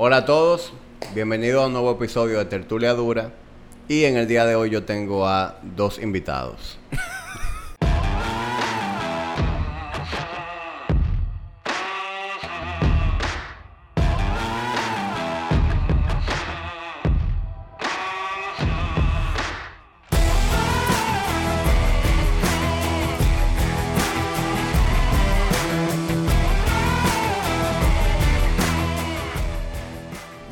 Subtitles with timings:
[0.00, 0.72] Hola a todos,
[1.12, 3.32] bienvenidos a un nuevo episodio de Tertulia Dura.
[3.88, 6.78] Y en el día de hoy yo tengo a dos invitados.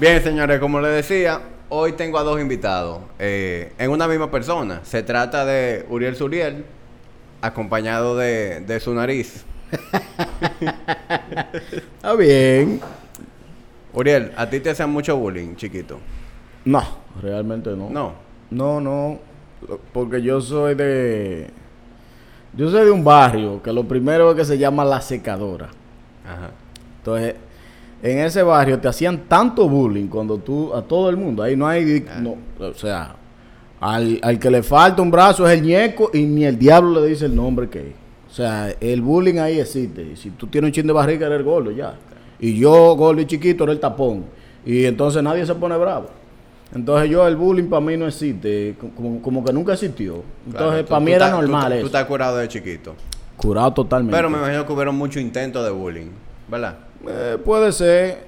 [0.07, 4.79] Bien, señores, como les decía, hoy tengo a dos invitados eh, en una misma persona.
[4.85, 6.65] Se trata de Uriel Suriel,
[7.43, 9.45] acompañado de, de su nariz.
[11.97, 12.81] Está bien.
[13.95, 15.99] Uriel, ¿a ti te hacen mucho bullying, chiquito?
[16.65, 16.85] No,
[17.21, 17.91] realmente no.
[17.91, 18.13] No.
[18.51, 19.19] No, no.
[19.93, 21.51] Porque yo soy de.
[22.53, 25.67] Yo soy de un barrio que lo primero es que se llama La Secadora.
[26.25, 26.53] Ajá.
[26.99, 27.35] Entonces,
[28.11, 30.73] en ese barrio te hacían tanto bullying cuando tú.
[30.75, 31.43] A todo el mundo.
[31.43, 32.05] Ahí no hay.
[32.21, 33.17] No, o sea,
[33.81, 37.09] al, al que le falta un brazo es el ñeco y ni el diablo le
[37.09, 37.95] dice el nombre que es.
[38.31, 40.03] O sea, el bullying ahí existe.
[40.03, 41.95] Y si tú tienes un chin de barriga, eres el gordo ya.
[42.39, 44.25] Y yo, gordo y chiquito, era el tapón.
[44.65, 46.09] Y entonces nadie se pone bravo.
[46.75, 48.77] Entonces yo, el bullying para mí no existe.
[48.95, 50.23] Como, como que nunca existió.
[50.47, 51.81] Entonces Claro, para mí era normal tú, eso.
[51.81, 52.95] Tú estás curado de chiquito.
[53.37, 54.17] Curado totalmente.
[54.17, 56.09] Pero me imagino que hubieron muchos intentos de bullying,
[56.49, 56.77] ¿verdad?
[57.09, 58.27] Eh, puede ser.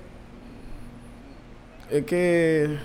[1.90, 2.76] Es que,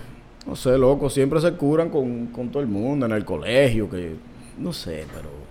[0.46, 4.16] no sé, loco, siempre se curan con, con todo el mundo en el colegio, que
[4.58, 5.44] no sé, pero...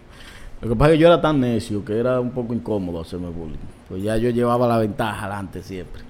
[0.62, 3.28] Lo que pasa es que yo era tan necio que era un poco incómodo hacerme
[3.28, 3.58] bullying.
[3.90, 6.04] Pues ya yo llevaba la ventaja adelante siempre.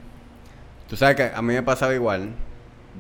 [0.87, 2.29] Tú sabes que a mí me pasaba igual.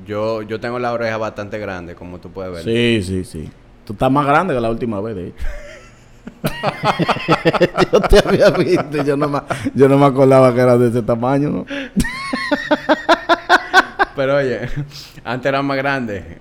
[0.07, 2.63] Yo, yo tengo la oreja bastante grande, como tú puedes ver.
[2.63, 3.51] Sí, sí, sí.
[3.85, 5.45] Tú estás más grande que la última vez, de hecho.
[7.91, 9.39] yo te había visto yo no, me,
[9.73, 11.65] yo no me acordaba que era de ese tamaño, ¿no?
[14.15, 14.69] Pero oye,
[15.23, 16.37] antes era más grande.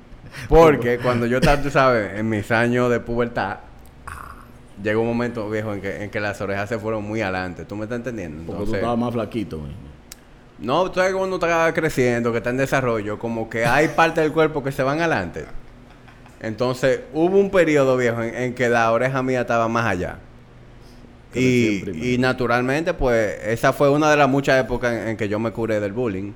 [0.48, 3.58] Porque cuando yo estaba, tú sabes, en mis años de pubertad,
[4.82, 7.64] llegó un momento, viejo, en que, en que las orejas se fueron muy adelante.
[7.64, 8.38] ¿Tú me estás entendiendo?
[8.44, 9.72] Porque tú Entonces, estabas más flaquito, güey.
[10.58, 13.88] no, tú sabes que cuando uno está creciendo, que está en desarrollo, como que hay
[13.88, 15.46] partes del cuerpo que se van adelante.
[16.42, 20.18] Entonces, hubo un periodo, viejo, en, en que la oreja mía estaba más allá.
[21.34, 25.38] Y, y naturalmente, pues, esa fue una de las muchas épocas en, en que yo
[25.38, 26.32] me curé del bullying.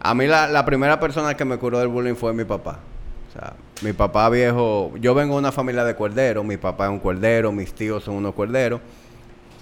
[0.00, 2.80] A mí la, la primera persona que me curó del bullying fue mi papá.
[3.28, 6.90] O sea, mi papá viejo, yo vengo de una familia de cuerderos, mi papá es
[6.90, 8.80] un cuerdero, mis tíos son unos cuerderos.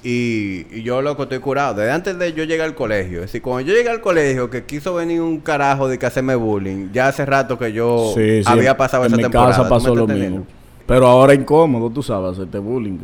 [0.09, 1.75] Y, y yo loco estoy curado.
[1.75, 3.19] Desde antes de yo llegar al colegio.
[3.19, 6.37] Es decir, cuando yo llegué al colegio, que quiso venir un carajo de que hacerme
[6.37, 9.51] bullying, ya hace rato que yo Sí, sí, había pasado en esa mi temporada.
[9.51, 10.47] casa ¿tú me pasó lo mismo.
[10.87, 12.99] Pero ahora incómodo, tú sabes, hacerte bullying.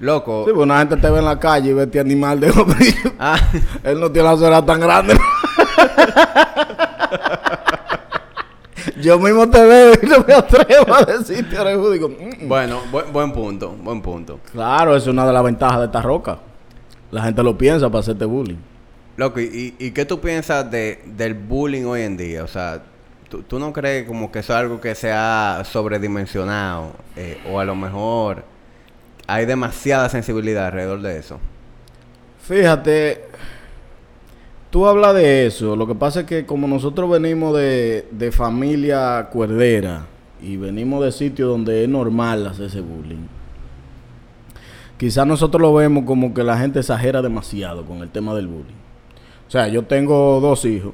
[0.00, 0.42] Loco.
[0.46, 2.76] Sí, pues una gente te ve en la calle y ve este animal de hombre.
[3.20, 3.38] Ah,
[3.84, 5.14] Él no tiene la cera tan grande.
[9.00, 11.90] Yo mismo te veo y no me atrevo a decirte orejudo.
[11.92, 12.48] Digo, "Mm, mm".
[12.48, 14.40] bueno, buen, buen punto, buen punto.
[14.52, 16.38] Claro, eso es una de las ventajas de esta roca.
[17.10, 18.56] La gente lo piensa para hacerte bullying.
[19.16, 22.44] Loco, ¿y, y qué tú piensas de, del bullying hoy en día?
[22.44, 22.82] O sea,
[23.28, 26.92] ¿tú, tú no crees como que eso es algo que se ha sobredimensionado?
[27.16, 28.44] Eh, o a lo mejor
[29.26, 31.38] hay demasiada sensibilidad alrededor de eso.
[32.46, 33.24] Fíjate,
[34.70, 35.76] tú hablas de eso.
[35.76, 40.06] Lo que pasa es que como nosotros venimos de, de familia cuerdera
[40.40, 43.26] y venimos de sitios donde es normal hacer ese bullying,
[44.96, 48.78] quizás nosotros lo vemos como que la gente exagera demasiado con el tema del bullying.
[49.46, 50.92] O sea, yo tengo dos hijos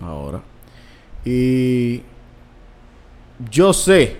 [0.00, 0.42] ahora
[1.24, 2.02] y
[3.50, 4.16] yo sé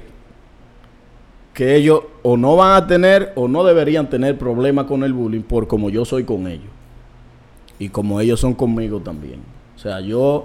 [1.55, 5.43] que ellos o no van a tener o no deberían tener problemas con el bullying
[5.43, 6.71] por como yo soy con ellos.
[7.81, 9.41] Y como ellos son conmigo también.
[9.75, 10.45] O sea, yo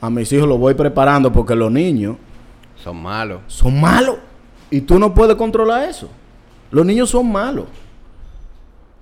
[0.00, 2.16] a mis hijos los voy preparando porque los niños
[2.82, 3.40] Son malos.
[3.48, 4.16] son malos.
[4.70, 6.08] Y tú no puedes controlar eso.
[6.70, 7.64] Los niños son malos.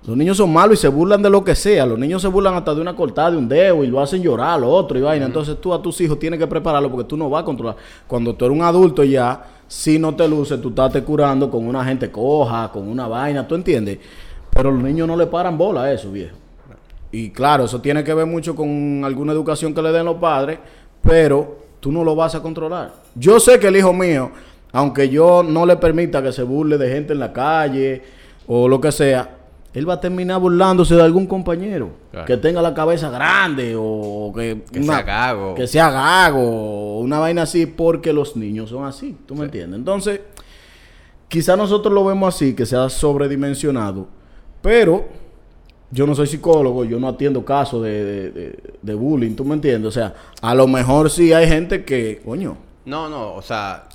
[0.05, 1.85] Los niños son malos y se burlan de lo que sea.
[1.85, 4.59] Los niños se burlan hasta de una cortada de un dedo y lo hacen llorar,
[4.59, 5.25] lo otro y vaina.
[5.25, 7.75] Entonces tú a tus hijos tienes que prepararlo porque tú no vas a controlar.
[8.07, 11.67] Cuando tú eres un adulto ya, si no te luces, tú estás te curando con
[11.67, 13.97] una gente coja, con una vaina, ¿tú entiendes?
[14.51, 16.35] Pero los niños no le paran bola a eso, viejo.
[17.15, 20.59] Y claro, eso tiene que ver mucho con alguna educación que le den los padres,
[21.01, 22.91] pero tú no lo vas a controlar.
[23.15, 24.31] Yo sé que el hijo mío,
[24.73, 28.01] aunque yo no le permita que se burle de gente en la calle
[28.47, 29.29] o lo que sea,
[29.73, 32.25] él va a terminar burlándose de algún compañero Claro.
[32.25, 35.55] que tenga la cabeza grande o que, Que sea gago.
[35.55, 39.77] que sea gago o una vaina así porque los niños son así, ¿tú me entiendes?
[39.79, 40.19] Entonces,
[41.29, 44.07] quizá nosotros lo vemos así, que sea sobredimensionado,
[44.61, 45.05] pero
[45.91, 49.53] yo no soy psicólogo, yo no atiendo casos de, de, de- de bullying, ¿tú me
[49.55, 49.87] entiendes?
[49.89, 53.85] O sea, a lo mejor sí hay gente que, coño, No, no, o sea,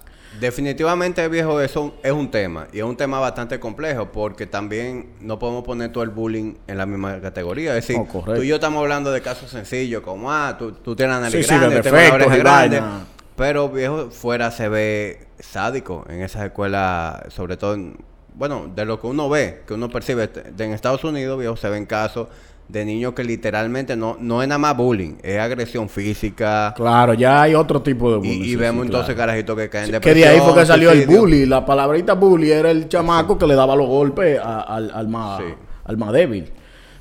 [0.41, 2.67] definitivamente, viejo, eso es un tema.
[2.73, 6.79] Y es un tema bastante complejo porque también no podemos poner todo el bullying en
[6.79, 7.77] la misma categoría.
[7.77, 10.97] Es decir, No, tú y yo estamos hablando de casos sencillos como, ah, tú, tú
[10.97, 12.81] tienes nariz Sí, sí, de grande, defectos grande.
[12.81, 13.05] vaina.
[13.37, 17.97] Pero, viejo, fuera se ve sádico en esas escuelas, sobre todo, en-
[18.35, 20.29] bueno, de lo que uno ve, que uno percibe.
[20.29, 22.29] De- En Estados Unidos, viejo, se ven casos
[22.69, 26.73] de niños que literalmente no, no es nada más bullying, es agresión física.
[26.77, 28.41] claro, ya hay otro tipo de bullying.
[28.43, 29.29] Y, y sí, vemos sí, entonces claro.
[29.31, 31.47] carajitos que caen de que de ahí fue que salió el bully.
[31.47, 35.41] La palabrita bully era el chamaco que le daba los golpes a- al, al más,
[35.41, 35.47] Sí.
[35.85, 36.51] al más débil.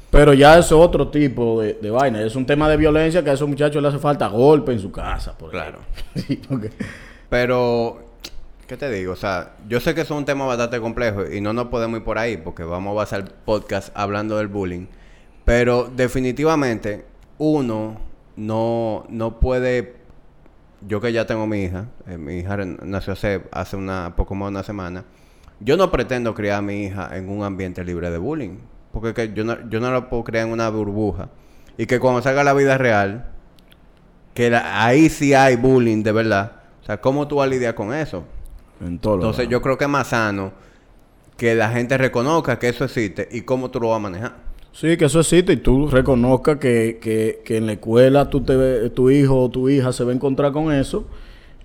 [0.09, 2.19] Pero ya es otro tipo de, de vaina.
[2.23, 4.91] Es un tema de violencia que a esos muchachos les hace falta golpe en su
[4.91, 5.37] casa.
[5.37, 5.77] Por Claro.
[6.15, 6.71] Sí, porque-
[7.29, 8.08] Pero,
[8.69, 9.13] ¿qué te digo?
[9.13, 12.05] O sea, yo sé que es un tema bastante complejo y no nos podemos ir
[12.05, 14.85] por ahí porque vamos a basar el podcast hablando del bullying.
[15.43, 17.03] Pero definitivamente
[17.39, 17.99] uno
[18.37, 19.97] no, no puede...
[20.87, 24.45] Yo que ya tengo mi hija, eh, mi hija nació hace, hace una poco más
[24.45, 25.03] de una semana.
[25.59, 28.59] Yo no pretendo criar a mi hija en un ambiente libre de bullying.
[28.93, 31.29] Porque que yo, no, yo no la puedo criar en una burbuja.
[31.75, 33.31] Y que cuando salga la vida real,
[34.35, 36.51] que ahí sí hay bullying de verdad.
[36.83, 38.25] O sea, ¿cómo tú vas a lidiar con eso?
[38.81, 40.51] En todo lo Entonces yo creo que es más sano
[41.37, 44.35] que la gente reconozca que eso existe y cómo tú lo vas a manejar.
[44.71, 48.89] Sí, que eso existe y tú reconozcas que, que, que en la escuela tú te
[48.91, 51.05] tu hijo o tu hija se va a encontrar con eso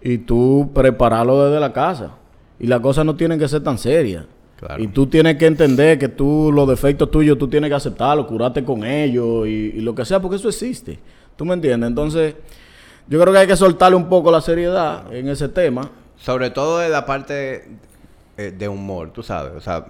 [0.00, 2.12] y tú prepararlo desde la casa.
[2.58, 4.25] Y las cosas no tienen que ser tan serias.
[4.56, 4.82] Claro.
[4.82, 8.64] Y tú tienes que entender que tú, los defectos tuyos, tú tienes que aceptarlos, curarte
[8.64, 10.99] con ellos y, y lo que sea, porque eso existe.
[11.37, 11.88] ¿Tú me entiendes?
[11.88, 12.34] Entonces,
[13.08, 15.90] yo creo que hay que soltarle un poco la seriedad en ese tema.
[16.24, 17.68] Sobre todo de la parte
[18.38, 19.52] eh, de humor, tú sabes.
[19.52, 19.84] O sea,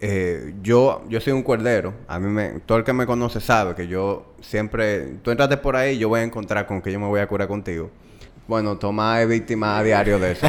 [0.00, 1.94] eh, yo, yo soy un cuerdero.
[2.08, 5.74] A mí me, todo el que me conoce sabe que yo siempre, tú entraste por
[5.74, 7.90] ahí, yo voy a encontrar con que yo me voy a curar contigo.
[8.46, 10.46] Bueno, Tomás es víctima a diario de eso.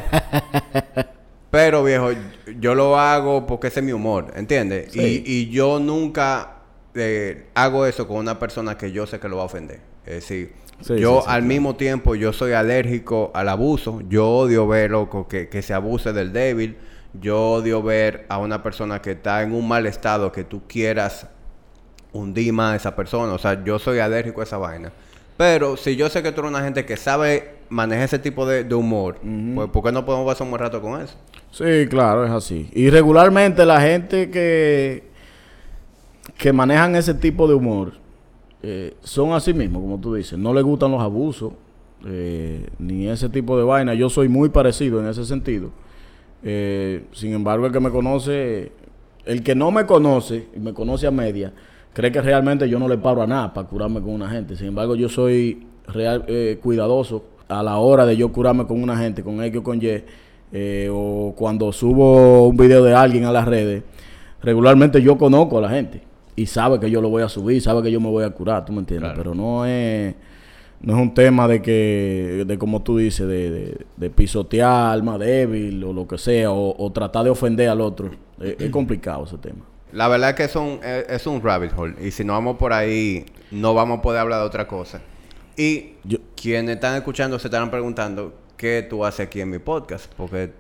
[1.52, 2.10] Pero viejo,
[2.60, 4.92] yo lo hago porque ese es mi humor, ¿entiendes?
[4.92, 5.24] Sí.
[5.26, 6.58] Y, y yo nunca
[6.96, 9.80] eh, hago eso con una persona que yo sé que lo va a ofender.
[10.06, 10.52] Es decir,
[10.82, 14.02] Sí, yo sí, sí, al mismo tiempo yo soy alérgico al abuso.
[14.10, 16.78] Yo odio ver loco que, que se abuse del débil.
[17.20, 21.28] Yo odio ver a una persona que está en un mal estado que tú quieras
[22.14, 23.34] hundir más a esa persona.
[23.34, 24.92] O sea, yo soy alérgico a esa vaina.
[25.38, 28.64] Pero si yo sé que tú eres una gente que sabe manejar ese tipo de,
[28.64, 29.20] de humor,
[29.56, 31.16] pues ¿por qué no podemos pasar un buen rato con eso?
[31.52, 32.70] Sí, claro, es así.
[32.74, 35.04] Y regularmente la gente que,
[36.38, 37.94] que manejan ese tipo de humor
[38.64, 40.38] eh, son así mismo, como tú dices.
[40.38, 41.54] No les gustan los abusos,
[42.06, 43.94] eh, ni ese tipo de vaina.
[43.94, 45.72] Yo soy muy parecido en ese sentido.
[46.44, 48.72] Eh, sin embargo, el que me conoce,
[49.26, 51.54] el que no me conoce y me conoce a media,
[51.94, 54.56] cree que realmente yo no le paro a nada para curarme con una gente.
[54.56, 58.98] Sin embargo, yo soy real, eh, cuidadoso a la hora de yo curarme con una
[58.98, 60.04] gente, con X o con Y,
[60.52, 63.84] eh, o cuando subo un video de alguien a las redes,
[64.42, 66.07] regularmente yo conozco a la gente
[66.38, 68.64] y sabe que yo lo voy a subir, sabe que yo me voy a curar,
[68.64, 69.10] ¿tú me entiendes?
[69.12, 69.18] Claro.
[69.22, 70.16] Pero no es
[70.80, 75.02] no es un tema de que, de como tú dices, de, de, de pisotear al
[75.04, 78.12] más débil o lo que sea, o, o tratar de ofender al otro.
[78.40, 79.66] Es, es complicado ese tema.
[79.92, 81.96] La verdad es que es un, es, es un rabbit hole.
[82.06, 85.02] Y si no vamos por ahí, no vamos a poder hablar de otra cosa.
[85.58, 90.14] Y Yo- quienes están escuchando se estarán preguntando, ¿qué tú haces aquí en mi podcast?
[90.16, 90.52] Porque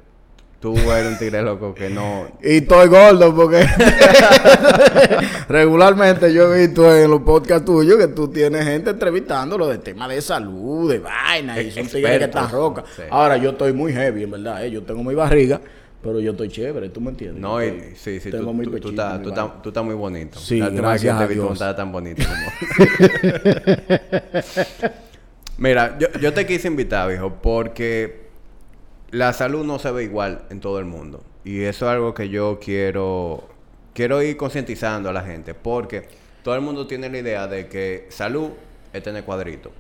[0.60, 2.28] tú eres un tigre loco que no...
[2.42, 3.66] Y estoy gordo porque
[5.50, 10.10] regularmente yo he visto en los podcasts tuyos que tú tienes gente entrevistándolo de temas
[10.10, 12.86] de salud, de vaina, y son tigres que están rocas.
[12.96, 13.04] Sí.
[13.10, 14.72] Ahora yo estoy muy heavy, en verdad, ¿eh?
[14.72, 15.62] yo tengo mi barriga,
[16.02, 17.42] pero yo estoy chévere, ¿tú me entiendes?
[17.42, 19.84] No, y, sí, sí, tengo tú, mi tú- tú pechito, estás, tú, estás, tú estás
[19.84, 20.40] muy bonito.
[20.40, 22.48] Sí, La vez que gracias te vi, tan bonito como...
[25.60, 28.27] Mira, yo, yo te quise invitar, viejo, porque
[29.12, 31.24] la salud no se ve igual en todo el mundo.
[31.44, 33.48] Y eso es algo que yo quiero,
[33.94, 35.54] quiero ir concientizando a la gente.
[35.54, 36.08] Porque
[36.44, 38.52] todo el mundo tiene la idea de que salud
[38.92, 39.72] es tener cuadrito.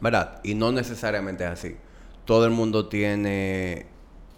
[0.00, 0.40] ¿Verdad?
[0.42, 1.76] Y no necesariamente es así.
[2.24, 3.86] Todo el mundo tiene,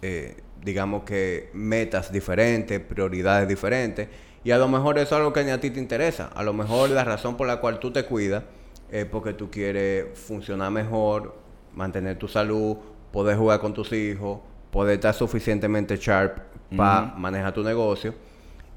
[0.01, 4.09] eh, digamos que, metas diferentes, prioridades diferentes.
[4.43, 6.29] Y a lo mejor eso es algo que ni a ti te interesa.
[6.35, 8.43] A lo mejor la razón por la cual tú te cuidas
[8.91, 11.35] es porque tú quieres funcionar mejor,
[11.73, 12.77] mantener tu salud,
[13.13, 14.39] poder jugar con tus hijos,
[14.71, 16.39] poder estar suficientemente sharp
[16.75, 18.13] para manejar tu negocio.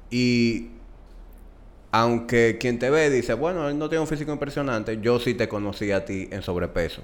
[0.09, 0.69] Y
[1.91, 5.47] aunque quien te ve dice, bueno, él no tiene un físico impresionante, yo sí te
[5.49, 7.01] conocí a ti en sobrepeso.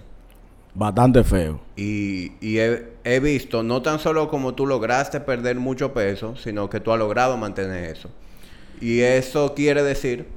[0.75, 1.60] Bastante feo.
[1.75, 6.70] Y, y he, he visto, no tan solo como tú lograste perder mucho peso, sino
[6.70, 8.10] que tú has logrado mantener eso.
[8.82, 10.28] Y eso quiere decir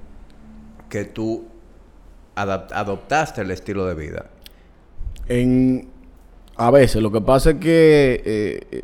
[0.88, 1.46] que tú
[2.36, 4.26] adap- adoptaste el estilo de vida?
[5.28, 5.88] En,
[6.56, 8.82] a veces, lo que pasa es que eh,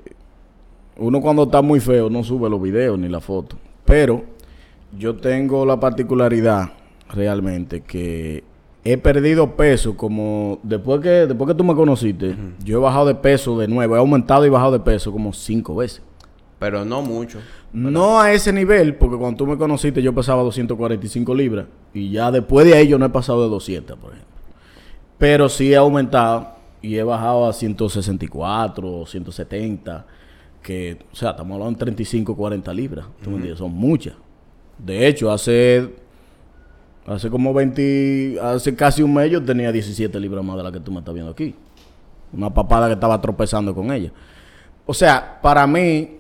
[0.99, 3.57] uno cuando está muy feo no sube los videos ni la foto.
[3.85, 4.25] Pero
[4.97, 6.73] yo tengo la particularidad
[7.11, 8.45] realmente que
[8.85, 13.15] he perdido peso como después que después que tú me conociste, yo he bajado de
[13.15, 16.03] peso de nuevo, he aumentado y bajado de peso como cinco veces.
[16.59, 17.41] Pero no mucho.
[17.73, 22.31] No a ese nivel, porque cuando tú me conociste yo pesaba 245 libras y ya
[22.31, 24.33] después de ahí yo no he pasado de 200, por ejemplo.
[25.19, 30.07] Pero sí he aumentado y he bajado a 164, 170,
[30.63, 33.07] que, o sea, estamos hablando de 35, 40 libras.
[33.23, 33.59] ¿tú me entiendes?
[33.59, 34.15] Son muchas.
[34.79, 36.03] De hecho, hace
[37.07, 40.81] hace como 20, hace casi un mes yo tenía 17 libras más de la que
[40.81, 41.55] tú me estás viendo aquí.
[42.33, 44.13] Una papada que estaba tropezando con ella.
[44.87, 46.19] O sea, para mí,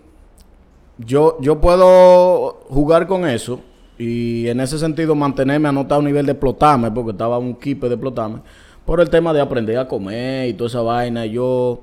[0.99, 3.61] yo, yo puedo jugar con eso
[3.99, 7.38] y en ese sentido mantenerme a no estar a un nivel de explotarme, porque estaba
[7.38, 8.40] un kipe de explotarme,
[8.84, 11.24] por el tema de aprender a comer y toda esa vaina.
[11.26, 11.80] Yo,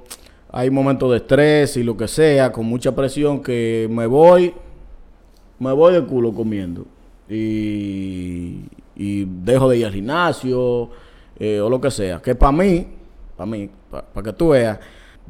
[0.51, 4.53] hay momentos de estrés y lo que sea, con mucha presión, que me voy,
[5.59, 6.85] me voy de culo comiendo.
[7.63, 8.65] Y,
[8.95, 10.89] y dejo de ir al gimnasio
[11.39, 12.19] eh, o lo que sea.
[12.21, 12.87] Que para mí,
[13.37, 14.79] para mí, para que tú veas,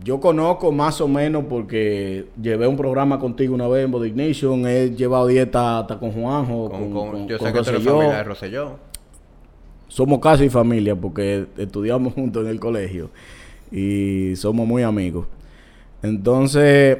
[0.03, 4.65] yo conozco más o menos porque llevé un programa contigo una vez en Body Ignition,
[4.65, 7.83] he llevado dieta hasta con Juanjo, Con- con, con- yo con sé que tú eres
[7.83, 7.91] Rosselló.
[7.97, 8.88] familia de Rosselló.
[9.89, 13.09] Somos casi familia porque estudiamos juntos en el colegio
[13.71, 15.27] y somos muy amigos.
[16.01, 16.97] Entonces,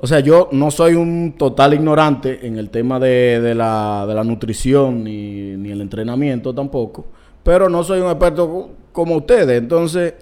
[0.00, 4.14] o sea, yo no soy un total ignorante en el tema de, de la, de
[4.14, 7.06] la nutrición ni, ni el entrenamiento tampoco,
[7.44, 9.56] pero no soy un experto co- como ustedes.
[9.58, 10.14] Entonces,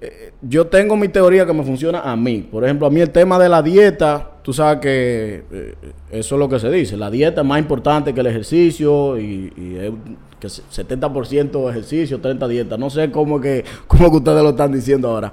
[0.00, 2.46] eh, yo tengo mi teoría que me funciona a mí.
[2.50, 5.74] Por ejemplo, a mí el tema de la dieta, tú sabes que eh,
[6.10, 6.96] eso es lo que se dice.
[6.96, 9.92] La dieta es más importante que el ejercicio y, y es
[10.40, 12.76] que se- 70% ejercicio, 30 dieta.
[12.76, 15.32] No sé cómo que, cómo que ustedes lo están diciendo ahora.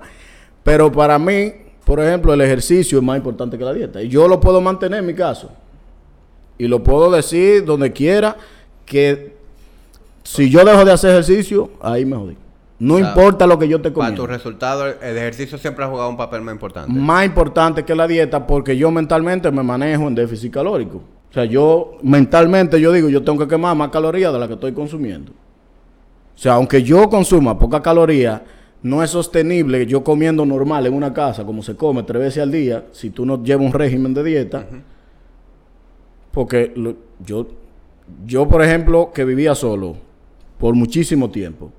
[0.63, 1.51] Pero para mí,
[1.85, 4.01] por ejemplo, el ejercicio es más importante que la dieta.
[4.01, 5.51] Y yo lo puedo mantener en mi caso.
[6.57, 8.37] Y lo puedo decir donde quiera
[8.85, 9.35] que
[10.23, 12.37] si yo dejo de hacer ejercicio, ahí me jodí.
[12.79, 14.21] No O sea, importa lo que yo te Para comiendo.
[14.23, 16.91] tus resultados, el ejercicio siempre ha jugado un papel más importante.
[16.91, 21.01] Más importante que la dieta porque yo mentalmente me manejo en déficit calórico.
[21.33, 24.53] O sea, yo mentalmente yo digo, yo tengo que quemar más calorías de las que
[24.53, 25.31] estoy consumiendo.
[25.31, 28.43] O sea, aunque yo consuma poca caloría,
[28.83, 32.51] no es sostenible yo comiendo normal en una casa, como se come tres veces al
[32.51, 34.67] día, si tú no llevas un régimen de dieta.
[36.31, 37.47] Porque lo- yo,
[38.27, 39.95] yo, por ejemplo, que vivía solo
[40.59, 41.71] por muchísimo tiempo,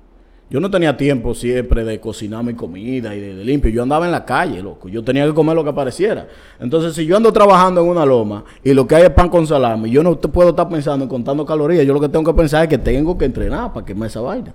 [0.47, 3.71] yo no tenía tiempo siempre de cocinar mi comida y de, de limpio.
[3.71, 4.87] Yo andaba en la calle, loco.
[4.87, 6.27] Yo tenía que comer lo que apareciera.
[6.59, 9.47] Entonces, si yo ando trabajando en una loma y lo que hay es pan con
[9.47, 11.85] salami, yo no te puedo estar pensando en contando calorías.
[11.85, 14.53] Yo lo que tengo que pensar es que tengo que entrenar para quemar esa vaina.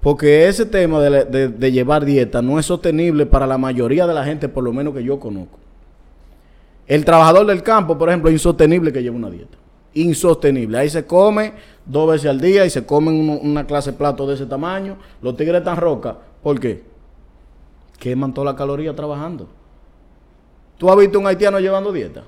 [0.00, 4.24] Porque ese tema de, de llevar dieta no es sostenible para la mayoría de la
[4.24, 5.58] gente, por lo menos que yo conozco.
[6.86, 9.56] El trabajador del campo, por ejemplo, es insostenible que lleve una dieta.
[9.96, 10.78] Insostenible.
[10.78, 11.52] Ahí se come
[11.84, 14.96] dos veces al día y se comen una clase de plato de ese tamaño.
[15.22, 16.16] Los tigres están rocas.
[16.42, 16.82] ¿Por qué?
[17.98, 19.48] Queman toda la caloría trabajando.
[20.78, 22.24] ¿Tú has visto un haitiano llevando dieta?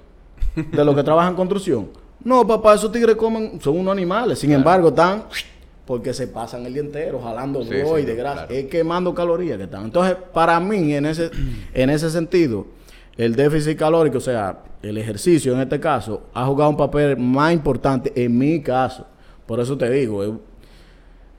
[0.57, 1.89] De los que trabajan en construcción.
[2.25, 4.39] No, papá, esos tigres comen, son unos animales.
[4.39, 5.25] Sin embargo, están
[5.87, 8.47] porque se pasan el día entero jalando Sí, sí, y de grasa.
[8.47, 8.55] claro.
[8.55, 9.85] Es quemando calorías que están.
[9.85, 11.31] Entonces, para mí, en ese,
[11.75, 12.67] en ese sentido,
[13.19, 17.53] el déficit calórico, o sea, el ejercicio en este caso, ha jugado un papel más
[17.53, 19.07] importante en mi caso.
[19.45, 20.33] Por eso te digo, eh,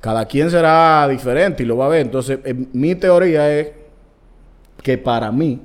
[0.01, 2.01] cada quien será diferente y lo va a ver.
[2.01, 3.69] Entonces, eh, mi teoría es
[4.83, 5.61] que para mí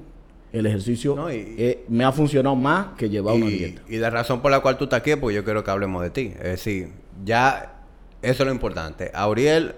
[0.53, 3.83] el ejercicio No, y- eh, me ha funcionado más que llevar una dieta.
[3.89, 6.03] y la razón por la cual tú estás aquí es porque yo quiero que hablemos
[6.03, 6.33] de ti.
[6.37, 6.91] Es decir,
[7.25, 7.74] ya
[8.25, 9.11] eso es lo importante.
[9.15, 9.29] A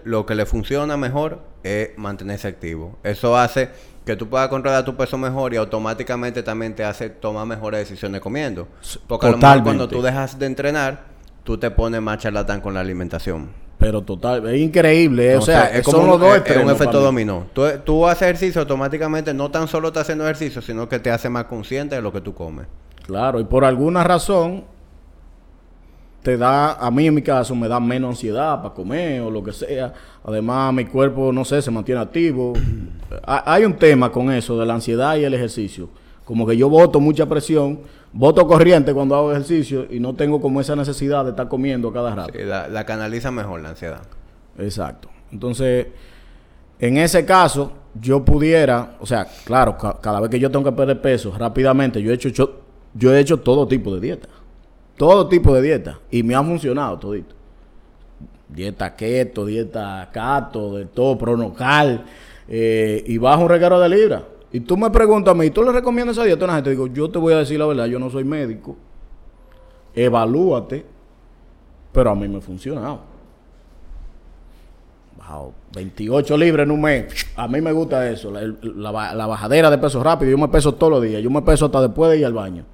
[0.04, 2.98] lo que le funciona mejor es mantenerse activo.
[3.02, 3.70] Eso hace
[4.04, 8.20] que tú puedas controlar tu peso mejor y automáticamente también te hace tomar mejores decisiones
[8.20, 8.68] comiendo.
[9.08, 11.04] Porque a lo mejor cuando tú dejas de entrenar,
[11.42, 13.50] tú te pones más charlatán con la alimentación.
[13.78, 15.32] Pero total, es increíble.
[15.32, 17.46] eh, o sea, es son como los un, dos es- un efecto dominó.
[17.52, 21.28] Tú, tú haces ejercicio automáticamente, no tan solo estás haciendo ejercicio, sino que te hace
[21.28, 22.66] más consciente de lo que tú comes.
[23.06, 24.64] Claro, y por alguna razón
[26.26, 29.44] te da, a mí en mi caso, me da menos ansiedad para comer o lo
[29.44, 29.92] que sea.
[30.24, 32.52] Además, mi cuerpo, no sé, se mantiene activo.
[33.24, 35.88] Ha- Hay un tema con eso de la ansiedad y el ejercicio.
[36.24, 37.78] Como que yo boto mucha presión,
[38.12, 41.92] boto corriente cuando hago ejercicio y no tengo como esa necesidad de estar comiendo a
[41.92, 42.32] cada rato.
[42.36, 44.02] Sí, la, la canaliza mejor la ansiedad.
[44.58, 45.08] Exacto.
[45.30, 45.86] Entonces,
[46.80, 50.76] en ese caso, yo pudiera, o sea, claro, ca- cada vez que yo tengo que
[50.76, 52.50] perder peso rápidamente, yo he hecho, yo,
[52.94, 54.28] yo he hecho todo tipo de dieta.
[54.96, 55.98] Todo tipo de dieta.
[56.10, 57.34] Y me ha funcionado todito.
[58.48, 62.04] dieta keto, dieta cato, de todo, pronocal,
[62.48, 64.24] eh, y bajo un regalo de libra.
[64.52, 66.70] Y tú me preguntas a mí, ¿tú le recomiendas esa dieta a una gente?
[66.70, 68.76] Digo, yo te voy a decir la verdad, yo no soy médico.
[69.94, 70.84] Evalúate,
[71.92, 73.00] pero a mí me ha funcionado.
[75.18, 77.26] Bajado 28 libras en un mes.
[77.36, 80.30] A mí me gusta eso, la, la la bajadera de peso rápido.
[80.30, 81.22] Yo me peso todos los días.
[81.22, 82.64] Yo me peso hasta después de ir al baño.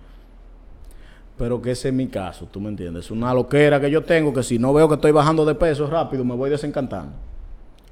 [1.36, 3.06] Pero que ese es mi caso, ¿tú me entiendes?
[3.06, 5.86] Es una loquera que yo tengo que si no veo que estoy bajando de peso
[5.86, 7.12] rápido, me voy desencantando.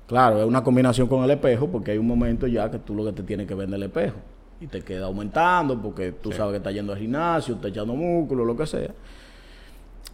[0.07, 3.05] Claro, es una combinación con el espejo porque hay un momento ya que tú lo
[3.05, 4.17] que te tienes que ver en el espejo
[4.61, 8.45] y te queda aumentando porque tú sabes que estás yendo al gimnasio, estás echando músculo,
[8.45, 8.91] lo que sea.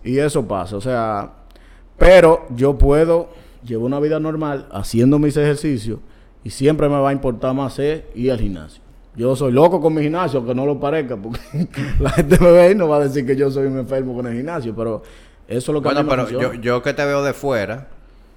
[0.05, 1.33] Y eso pasa, o sea,
[1.99, 3.31] pero yo puedo
[3.65, 5.99] llevar una vida normal haciendo mis ejercicios
[6.45, 8.86] y siempre me va a importar más hacer ir al gimnasio.
[9.17, 11.41] Yo soy loco con mi gimnasio, aunque no lo parezca, porque
[12.01, 14.27] la gente me ve y no va a decir que yo soy un enfermo con
[14.27, 15.03] el gimnasio, pero
[15.49, 17.33] eso es lo que a Bueno, mí me pero yo, yo que te veo de
[17.33, 17.89] fuera,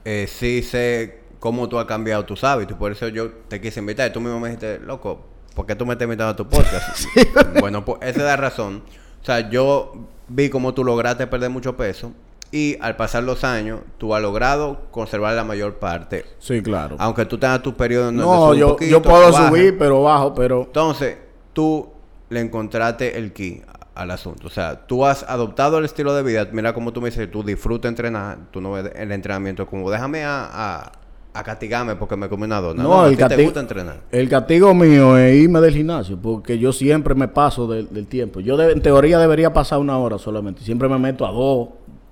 [0.05, 2.77] eh, sí sé cómo tú has cambiado tus hábitos.
[2.77, 4.09] Por eso yo te quise invitar.
[4.09, 5.21] Y tú mismo me dijiste, loco,
[5.55, 7.05] ¿por qué tú me estás invitando a tu podcast?
[7.59, 8.83] bueno, pues esa es la razón.
[9.21, 9.93] O sea, yo
[10.27, 12.11] vi cómo tú lograste perder mucho peso.
[12.51, 16.25] Y al pasar los años, tú has logrado conservar la mayor parte.
[16.39, 16.95] Sí, claro.
[16.97, 20.63] Aunque tú tengas tus periodos donde No, yo, poquito, yo puedo subir, pero bajo, pero
[20.63, 21.17] Entonces,
[21.53, 21.89] tú
[22.29, 23.61] le encontraste el key
[23.93, 24.47] al asunto.
[24.47, 26.47] O sea, tú has adoptado el estilo de vida.
[26.51, 30.23] Mira como tú me dices, tú disfrutas entrenar, tú no ves el entrenamiento como déjame
[30.23, 30.91] a, a,
[31.33, 32.81] a castigarme porque me comí una dona.
[32.81, 33.97] No, el ti te castigo- gusta entrenar.
[34.11, 38.39] el castigo mío es irme del gimnasio, porque yo siempre me paso del, del tiempo.
[38.39, 40.63] Yo de- en teoría debería pasar una hora solamente.
[40.63, 41.69] Siempre me meto a dos,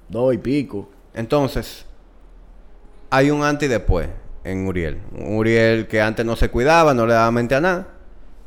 [0.10, 0.90] dos y pico.
[1.14, 1.86] Entonces,
[3.10, 4.08] hay un antes y después
[4.44, 5.00] en Uriel.
[5.14, 7.88] Un Uriel que antes no se cuidaba, no le daba mente a nada.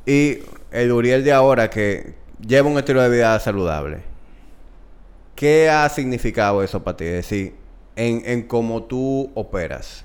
[0.06, 0.38] Y
[0.70, 2.14] el Uriel de ahora que
[2.46, 4.02] lleva un estilo de vida saludable.
[5.34, 7.04] ¿Qué ha significado eso para ti?
[7.04, 7.54] Es decir,
[7.96, 10.04] en, en cómo tú operas.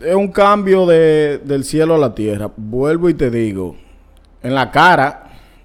[0.00, 2.50] Es un cambio de, del cielo a la tierra.
[2.56, 3.76] Vuelvo y te digo,
[4.42, 5.23] en la cara,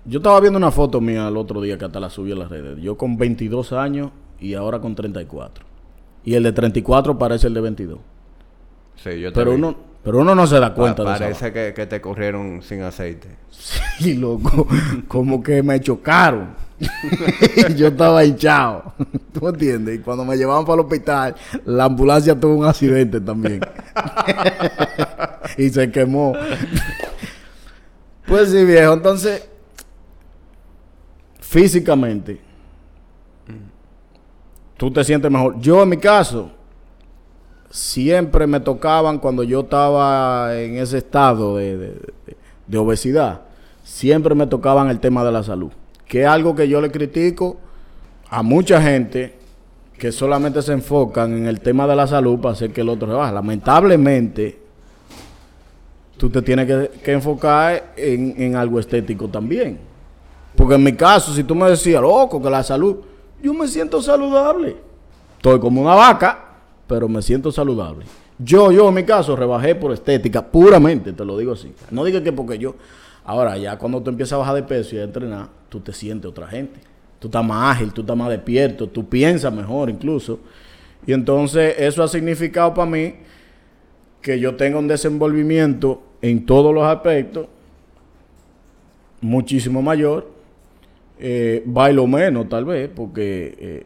[0.10, 2.50] yo estaba viendo una foto mía el otro día que hasta la subí a las
[2.50, 2.80] redes.
[2.82, 5.66] Yo con 22 años y ahora con 34.
[6.26, 8.00] Y el de 34 parece el de 22.
[8.96, 11.20] Sí, yo Pero uno, pero uno no se da Pa- cuenta de eso.
[11.24, 13.30] parece que, que te corrieron sin aceite.
[14.00, 14.66] Sí, loco.
[15.10, 16.56] Como que me chocaron.
[17.76, 18.94] Yo estaba hinchado.
[19.34, 19.96] ¿Tú entiendes?
[19.96, 23.60] Y cuando me llevaban para el hospital, la ambulancia tuvo un accidente también.
[25.58, 26.34] y se quemó.
[28.26, 28.94] pues sí, viejo.
[28.94, 29.50] Entonces,
[31.50, 32.40] físicamente,
[34.78, 35.60] tú te sientes mejor.
[35.60, 36.52] Yo, en mi caso,
[37.72, 41.78] siempre me tocaban cuando yo estaba en ese estado de,
[42.68, 43.42] de- obesidad,
[43.84, 45.72] siempre me tocaban el tema de la salud,
[46.08, 47.58] que es algo que yo le critico
[48.30, 49.34] a mucha gente
[49.98, 53.08] que solamente se enfocan en el tema de la salud para hacer que el otro
[53.08, 53.34] se baje.
[53.34, 54.60] Lamentablemente,
[56.16, 59.89] tú te tienes que, que enfocar en, en algo estético también.
[60.60, 62.98] Porque en mi caso, si tú me decías, loco, que la salud,
[63.42, 64.76] yo me siento saludable.
[65.38, 68.04] Estoy como una vaca, pero me siento saludable.
[68.38, 71.72] Yo, yo en mi caso, rebajé por estética, puramente, te lo digo así.
[71.92, 72.76] No digas que porque yo.
[73.24, 76.30] Ahora, ya cuando tú empiezas a bajar de peso y a entrenar, tú te sientes
[76.30, 76.82] otra gente.
[77.20, 80.42] Tú estás más ágil, tú estás más despierto, tú piensas mejor incluso.
[81.08, 83.16] Y entonces, eso ha significado para mí
[84.22, 87.48] que yo tenga un desenvolvimiento en todos los aspectos
[89.22, 90.39] muchísimo mayor.
[91.20, 93.84] Eh, bailo menos, tal vez, porque eh,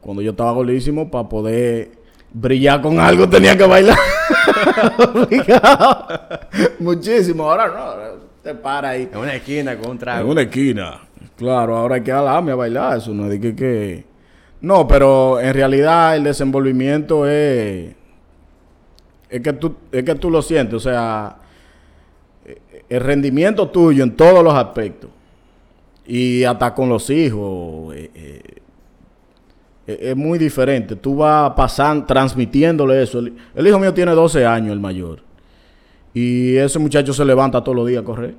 [0.00, 1.90] cuando yo estaba gordísimo, para poder
[2.32, 3.96] brillar con algo tenía que bailar.
[6.80, 7.50] Muchísimo.
[7.50, 9.08] Ahora no, te para ahí.
[9.12, 10.30] En una esquina con un En trago.
[10.30, 11.00] una esquina.
[11.36, 12.98] Claro, ahora hay que alarme a bailar.
[12.98, 14.04] Eso no es de que, que-
[14.60, 17.94] No, pero en realidad el desenvolvimiento es.
[19.30, 20.74] Es que tú, es que tú lo sientes.
[20.74, 21.36] O sea,
[22.44, 25.10] eh, el rendimiento tuyo en todos los aspectos.
[26.08, 27.94] Y hasta con los hijos.
[27.94, 28.10] eh,
[29.86, 30.96] eh, es muy diferente.
[30.96, 33.20] Tú vas pasando, transmitiéndole eso.
[33.20, 35.20] El, el hijo mío tiene 12 años, el mayor.
[36.12, 38.34] Y ese muchacho se levanta todos los días a correr.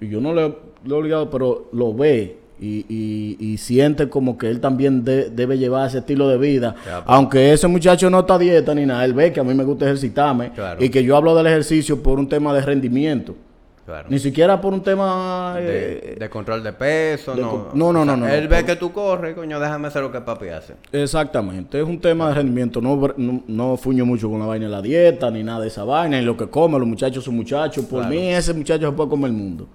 [0.00, 0.54] Y yo no le, le
[0.88, 5.56] he obligado, pero lo ve y, y- y siente como que él también de- debe
[5.58, 6.74] llevar ese estilo de vida.
[6.74, 6.94] Pues.
[7.06, 9.64] Aunque ese muchacho no está a dieta ni nada, él ve que a mí me
[9.64, 10.82] gusta ejercitarme Claro.
[10.84, 13.34] y que yo hablo del ejercicio por un tema de rendimiento.
[13.84, 14.06] Claro.
[14.08, 15.54] Ni siquiera por un tema...
[15.56, 17.68] De, eh, de control de peso, de no.
[17.74, 18.50] no, no, O sea, no, no, Él no.
[18.50, 20.74] ve que tú corres, coño, déjame hacer lo que papi hace.
[20.92, 22.80] Exactamente, es un tema de rendimiento.
[22.80, 25.82] No, no, no fuño mucho con la vaina de la dieta, ni nada de esa
[25.82, 26.78] vaina, ni lo que come.
[26.78, 27.84] Los muchachos son muchachos.
[27.86, 28.14] Por Claro.
[28.14, 29.66] mí, ese muchacho se puede comer el mundo.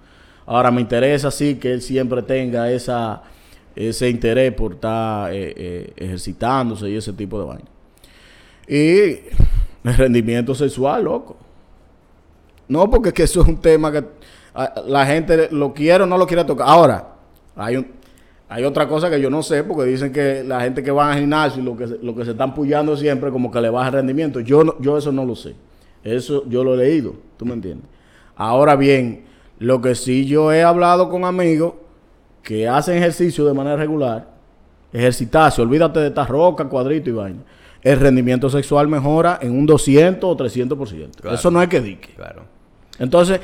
[0.46, 3.22] Ahora, me interesa sí que él siempre tenga esa
[3.76, 7.64] ese interés por estar eh, eh, ejercitándose y ese tipo de vaina.
[8.66, 9.20] Y
[9.84, 11.36] el rendimiento sexual, loco.
[12.68, 14.04] No, porque es que eso es un tema que
[14.86, 16.66] la gente lo quiere o no lo quiere tocar.
[16.68, 17.08] Ahora,
[17.56, 17.86] hay un,
[18.48, 21.18] hay otra cosa que yo no sé, porque dicen que la gente que va al
[21.18, 23.88] gimnasio y lo que, se- lo que se están puyando siempre, como que le baja
[23.88, 24.40] el rendimiento.
[24.40, 25.54] Yo, no- yo eso no lo sé.
[26.04, 27.88] Eso yo lo he leído, ¿tú me entiendes?
[28.36, 29.24] Ahora bien,
[29.58, 31.74] lo que sí yo he hablado con amigos
[32.42, 34.28] que hacen ejercicio de manera regular,
[34.92, 37.40] ejercitarse, olvídate de estas rocas, cuadritos y vaina.
[37.82, 41.20] El rendimiento sexual mejora en un 200 o 300%.
[41.20, 41.34] Claro.
[41.36, 42.10] Eso no es que dique.
[42.16, 42.42] Claro.
[42.98, 43.40] Entonces,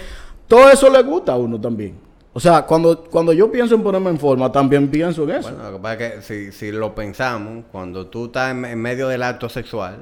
[0.48, 1.98] todo eso le gusta a uno también.
[2.32, 5.50] O sea, cuando, cuando yo pienso en ponerme en forma, también pienso en eso.
[5.50, 8.78] Bueno, lo que pasa es que si, si lo pensamos, cuando tú estás en, en
[8.78, 9.98] medio del acto sexual,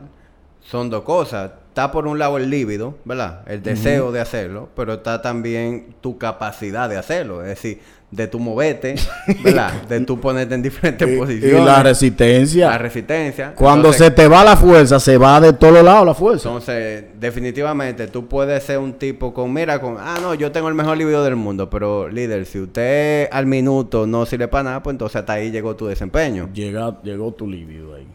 [0.62, 1.50] son dos cosas.
[1.68, 3.42] Está por un lado el líbido, ¿verdad?
[3.46, 7.42] El deseo de hacerlo, pero está también tu capacidad de hacerlo.
[7.42, 7.80] Es decir,
[8.12, 8.94] de tu moverte,
[9.42, 9.72] ¿verdad?
[9.88, 11.64] De tu ponerte en diferentes y, y posiciones.
[11.64, 12.68] la resistencia.
[12.68, 13.54] la resistencia.
[13.54, 16.48] Cuando Entonces- se te va la fuerza, se va de todos lados la fuerza.
[16.50, 20.74] Entonces, definitivamente, tú puedes ser un tipo con, mira, con, ah, no, yo tengo el
[20.74, 24.92] mejor libido del mundo, pero líder, si usted al minuto no sirve para nada, pues
[24.92, 26.50] entonces hasta ahí llegó tu desempeño.
[26.52, 28.06] Llega, llegó tu libido ahí.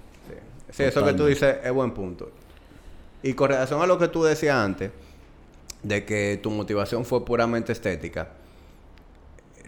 [0.70, 2.30] Sí, eso que tú dices es buen punto.
[3.24, 4.92] Y con relación a lo que tú decías antes,
[5.82, 8.28] de que tu motivación fue puramente estética,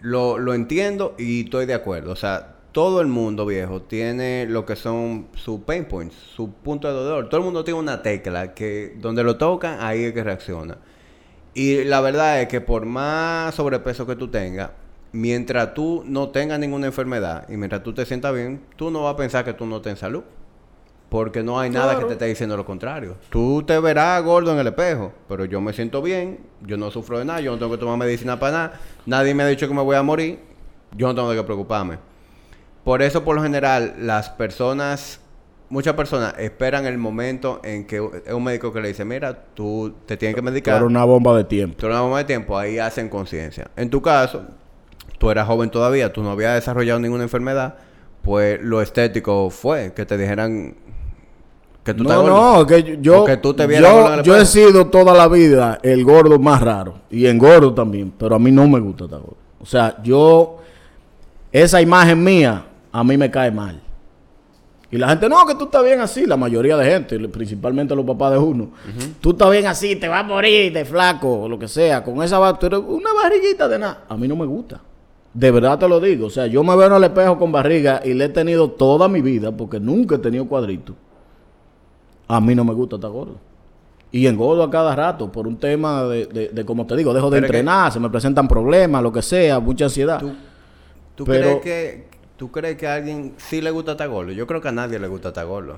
[0.00, 2.12] lo, lo entiendo y estoy de acuerdo.
[2.12, 6.88] O sea, todo el mundo viejo tiene lo que son sus pain points, su punto
[6.88, 7.28] de dolor.
[7.28, 10.78] Todo el mundo tiene una tecla que donde lo tocan, ahí es que reacciona.
[11.54, 14.70] Y la verdad es que por más sobrepeso que tú tengas,
[15.12, 19.14] mientras tú no tengas ninguna enfermedad y mientras tú te sientas bien, tú no vas
[19.14, 20.22] a pensar que tú no estás en salud.
[21.10, 23.16] Porque no hay nada que te esté diciendo lo contrario.
[23.30, 27.18] Tú te verás gordo en el espejo, pero yo me siento bien, yo no sufro
[27.18, 29.74] de nada, yo no tengo que tomar medicina para nada, nadie me ha dicho que
[29.74, 30.38] me voy a morir,
[30.96, 31.98] yo no tengo de qué preocuparme.
[32.84, 35.20] Por eso, por lo general, las personas,
[35.68, 39.92] muchas personas esperan el momento en que es un médico que le dice, mira, tú
[40.06, 40.76] te tienes que medicar.
[40.76, 41.76] Era una bomba de tiempo.
[41.76, 43.68] Tú una bomba de tiempo, ahí hacen conciencia.
[43.74, 44.44] En tu caso,
[45.18, 47.78] tú eras joven todavía, tú no habías desarrollado ninguna enfermedad,
[48.22, 50.76] pues lo estético fue que te dijeran
[51.84, 52.58] que tú estás No, gordo.
[52.58, 56.38] no, que yo, que tú te yo, yo he sido toda la vida el gordo
[56.38, 56.94] más raro.
[57.10, 58.12] Y engordo también.
[58.18, 59.36] Pero a mí no me gusta estar gordo.
[59.60, 60.58] O sea, yo,
[61.52, 63.80] esa imagen mía, a mí me cae mal.
[64.92, 66.26] Y la gente, no, que tú estás bien así.
[66.26, 68.70] La mayoría de gente, principalmente los papás de uno.
[69.20, 72.02] Tú estás bien así, te vas a morir de flaco, o lo que sea.
[72.02, 74.04] Con esa ba- tú eres una barriguita de nada.
[74.08, 74.80] A mí no me gusta.
[75.32, 76.26] De verdad te lo digo.
[76.26, 79.08] O sea, yo me veo en el espejo con barriga y le he tenido toda
[79.08, 80.94] mi vida porque nunca he tenido cuadrito.
[82.36, 83.36] A mí no me gusta estar gordo.
[84.12, 87.30] Y engordo a cada rato por un tema de, de, de, como te digo, dejo
[87.30, 90.18] de Pero es que- entrenar, se me presentan problemas, lo que sea, mucha ansiedad.
[90.20, 90.32] ¿Tú,
[91.14, 94.32] tú Pero- crees que, ¿Tú crees que a alguien sí le gusta estar gordo?
[94.32, 95.76] Yo creo que a nadie le gusta estar gordo.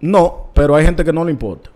[0.00, 1.70] No, pero hay gente que no le importa.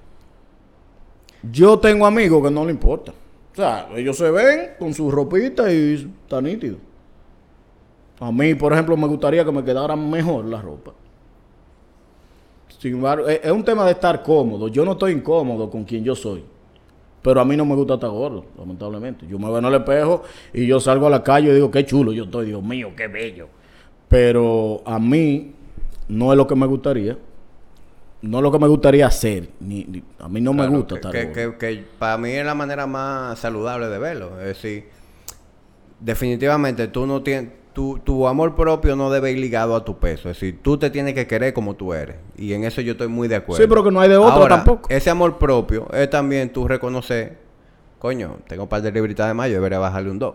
[1.50, 3.12] Yo tengo amigos que no le importa.
[3.52, 6.76] O sea, ellos se ven con su ropita y está nítido.
[8.20, 10.92] A mí, por ejemplo, me gustaría que me quedara mejor la ropa.
[12.78, 14.68] Sin embargo, es, es un tema de estar cómodo.
[14.68, 16.44] Yo no estoy incómodo con quien yo soy.
[17.20, 19.26] Pero a mí no me gusta estar gordo, lamentablemente.
[19.26, 21.84] Yo me veo en el espejo y yo salgo a la calle y digo, qué
[21.84, 23.48] chulo yo estoy, Dios mío, qué bello.
[24.08, 25.52] Pero a mí
[26.08, 27.18] no es lo que me gustaría.
[28.22, 29.48] No es lo que me gustaría hacer.
[29.60, 32.54] Ni, ni- a mí no me gusta que, estar que- que para mí es la
[32.54, 34.40] manera más saludable de verlo.
[34.40, 34.84] Es decir,
[36.00, 37.52] definitivamente tú no tienes...
[37.78, 40.28] Tu, tu amor propio no debe ir ligado a tu peso.
[40.28, 42.16] Es decir, tú te tienes que querer como tú eres.
[42.36, 43.62] Y en eso yo estoy muy de acuerdo.
[43.62, 44.88] Sí, pero que no hay de Ahora, tampoco.
[44.90, 47.38] Ese amor propio es también tú reconocer...
[48.00, 50.34] Coño, tengo un par de libritas de mayo, debería bajarle un 2.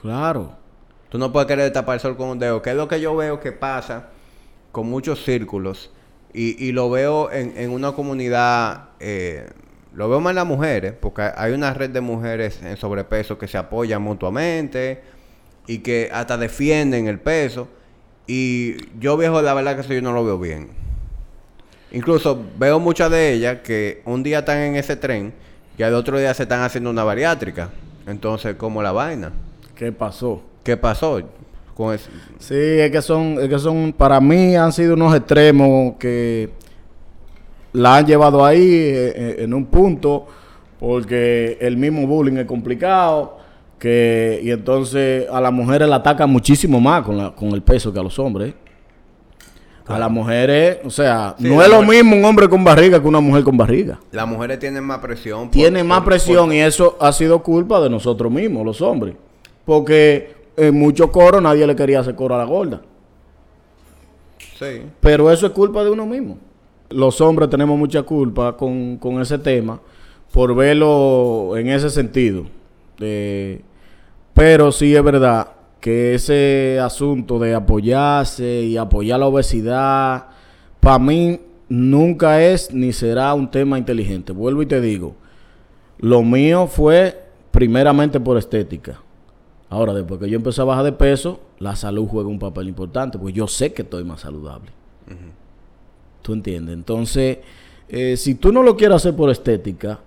[0.00, 0.52] Claro.
[1.10, 3.14] Tú no puedes querer tapar el sol con un dedo, que es lo que yo
[3.14, 4.06] veo que pasa
[4.72, 5.90] con muchos círculos.
[6.32, 9.46] Y, y lo veo en, en una comunidad, eh,
[9.92, 13.46] lo veo más en las mujeres, porque hay una red de mujeres en sobrepeso que
[13.46, 15.17] se apoyan mutuamente
[15.68, 17.68] y que hasta defienden el peso.
[18.26, 20.70] Y yo viejo, la verdad que eso yo no lo veo bien.
[21.92, 25.32] Incluso veo muchas de ellas que un día están en ese tren
[25.78, 27.70] y al otro día se están haciendo una bariátrica.
[28.06, 29.32] Entonces, ¿cómo la vaina?
[29.74, 30.42] ¿Qué pasó?
[30.64, 31.22] ¿Qué pasó
[31.74, 32.10] con eso?
[32.38, 36.50] Sí, es que son, es que son, para mí han sido unos extremos que
[37.72, 40.26] la han llevado ahí eh, eh, en un punto,
[40.80, 43.37] porque el mismo bullying es complicado,
[43.78, 47.92] que, y entonces a las mujeres la atacan muchísimo más con, la, con el peso
[47.92, 48.54] que a los hombres.
[49.86, 53.00] A las mujeres, o sea, Sí, no es lo mujer- mismo un hombre con barriga
[53.00, 53.98] que una mujer con barriga.
[54.12, 55.44] Las mujeres tienen más presión.
[55.44, 59.14] por- Tienen más presión por- y eso ha sido culpa de nosotros mismos, los hombres.
[59.64, 62.82] Porque en muchos coros nadie le quería hacer coro a la gorda.
[64.58, 64.82] Sí.
[65.00, 66.36] Pero eso es culpa de uno mismo.
[66.90, 69.80] Los hombres tenemos mucha culpa con, con ese tema
[70.32, 72.44] por verlo en ese sentido.
[72.98, 73.62] De-
[74.38, 75.48] pero sí es verdad
[75.80, 80.26] que ese asunto de apoyarse y apoyar la obesidad,
[80.78, 84.30] para mí nunca es ni será un tema inteligente.
[84.30, 85.16] Vuelvo y te digo,
[85.98, 87.20] lo mío fue
[87.50, 89.02] primeramente por estética.
[89.68, 93.18] Ahora, después que yo empecé a bajar de peso, la salud juega un papel importante,
[93.18, 94.70] porque yo sé que estoy más saludable.
[96.22, 96.76] ¿Tú entiendes?
[96.76, 97.38] Entonces,
[97.88, 99.98] eh, si tú no lo quieres hacer por estética,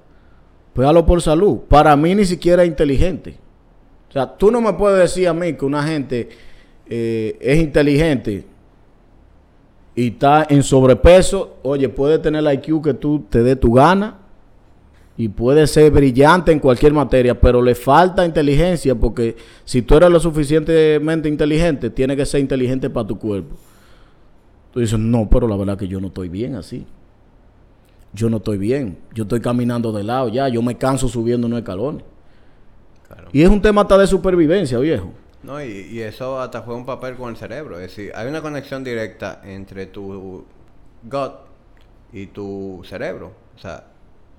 [0.72, 1.58] pues hazlo por salud.
[1.68, 3.38] Para mí ni siquiera es inteligente.
[4.12, 6.28] O sea, tú no me puedes decir a mí que una gente
[6.86, 8.44] eh, es inteligente
[9.96, 11.56] y está en sobrepeso.
[11.64, 14.18] Oye, puede tener el IQ que tú te dé tu gana
[15.16, 20.10] y puede ser brillante en cualquier materia, pero le falta inteligencia porque si tú eres
[20.10, 23.56] lo suficientemente inteligente, tiene que ser inteligente para tu cuerpo.
[24.74, 26.86] Tú dices, no, pero la verdad que yo no estoy bien así.
[28.14, 28.98] Yo no estoy bien.
[29.14, 30.50] Yo estoy caminando de lado ya.
[30.50, 32.04] Yo me canso subiendo unos escalones.
[33.14, 33.30] Claro.
[33.32, 35.12] Y es un tema hasta de supervivencia, viejo.
[35.44, 37.76] No, y, y eso hasta juega un papel con el cerebro.
[37.76, 40.46] Es decir, hay una conexión directa entre tu
[41.04, 41.32] gut
[42.14, 43.32] y tu cerebro.
[43.56, 43.86] O sea,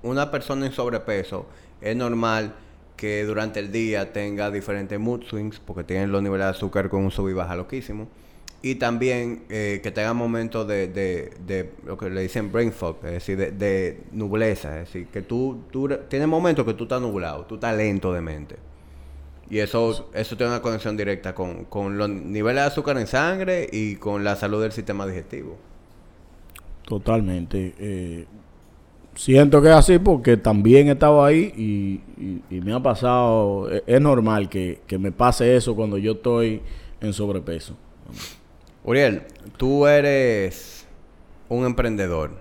[0.01, 1.47] una persona en sobrepeso
[1.81, 2.53] es normal
[2.95, 7.03] que durante el día tenga diferentes mood swings porque tienen los niveles de azúcar con
[7.03, 8.07] un sub y baja loquísimo.
[8.65, 12.95] Y también eh, que tenga momentos de, de, de lo que le dicen brain fog,
[13.03, 14.79] es decir, de, de nubleza.
[14.79, 15.63] Es decir, que tú,
[16.07, 18.55] tienes momentos que tú estás nublado, tú estás lento de mente.
[19.49, 23.67] Y eso, eso tiene una conexión directa con, con los niveles de azúcar en sangre
[23.69, 25.57] y con la salud del sistema digestivo.
[26.87, 27.75] Totalmente.
[27.77, 28.25] Eh,
[29.13, 32.01] siento que es así porque también he estado ahí
[32.49, 33.69] y me ha pasado.
[33.69, 36.61] Es, es normal que, que me pase eso cuando yo estoy
[37.01, 37.75] en sobrepeso.
[38.83, 39.23] Uriel,
[39.57, 40.85] tú eres
[41.49, 42.31] un emprendedor.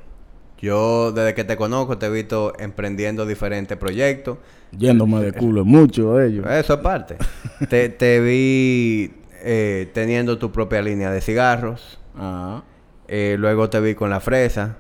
[0.59, 4.39] Yo desde que te conozco te he visto emprendiendo diferentes proyectos.
[4.71, 6.47] Yéndome de culo en muchos de ellos.
[6.49, 7.17] Eso es parte.
[7.69, 11.99] te, te vi eh, teniendo tu propia línea de cigarros.
[12.17, 12.63] Ah.
[13.09, 14.77] Eh, luego te vi con la fresa.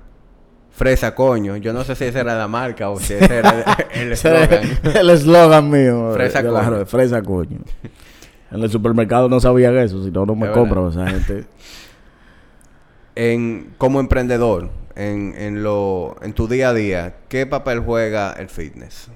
[0.71, 1.57] Fresa coño.
[1.57, 4.81] Yo no sé si esa era la marca o si ese era el eslogan.
[4.95, 6.13] el eslogan mío.
[6.15, 6.87] Fresa coño.
[6.87, 7.59] fresa coño.
[8.53, 11.07] En el supermercado no sabían eso, si no, no me Es compran verdad.
[11.07, 11.47] esa gente.
[13.15, 18.49] en, como emprendedor, en, en, lo, en tu día a día, ¿qué papel juega el
[18.49, 19.11] fitness?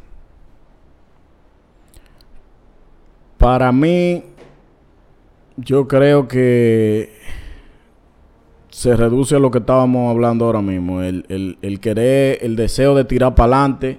[3.39, 4.25] Para mí,
[5.57, 7.13] yo creo que
[8.71, 11.03] se reduce a lo que estábamos hablando ahora mismo.
[11.03, 13.99] El, el- el querer, el deseo de tirar para adelante,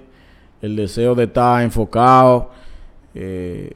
[0.62, 2.50] el deseo de estar enfocado.
[3.14, 3.70] eh,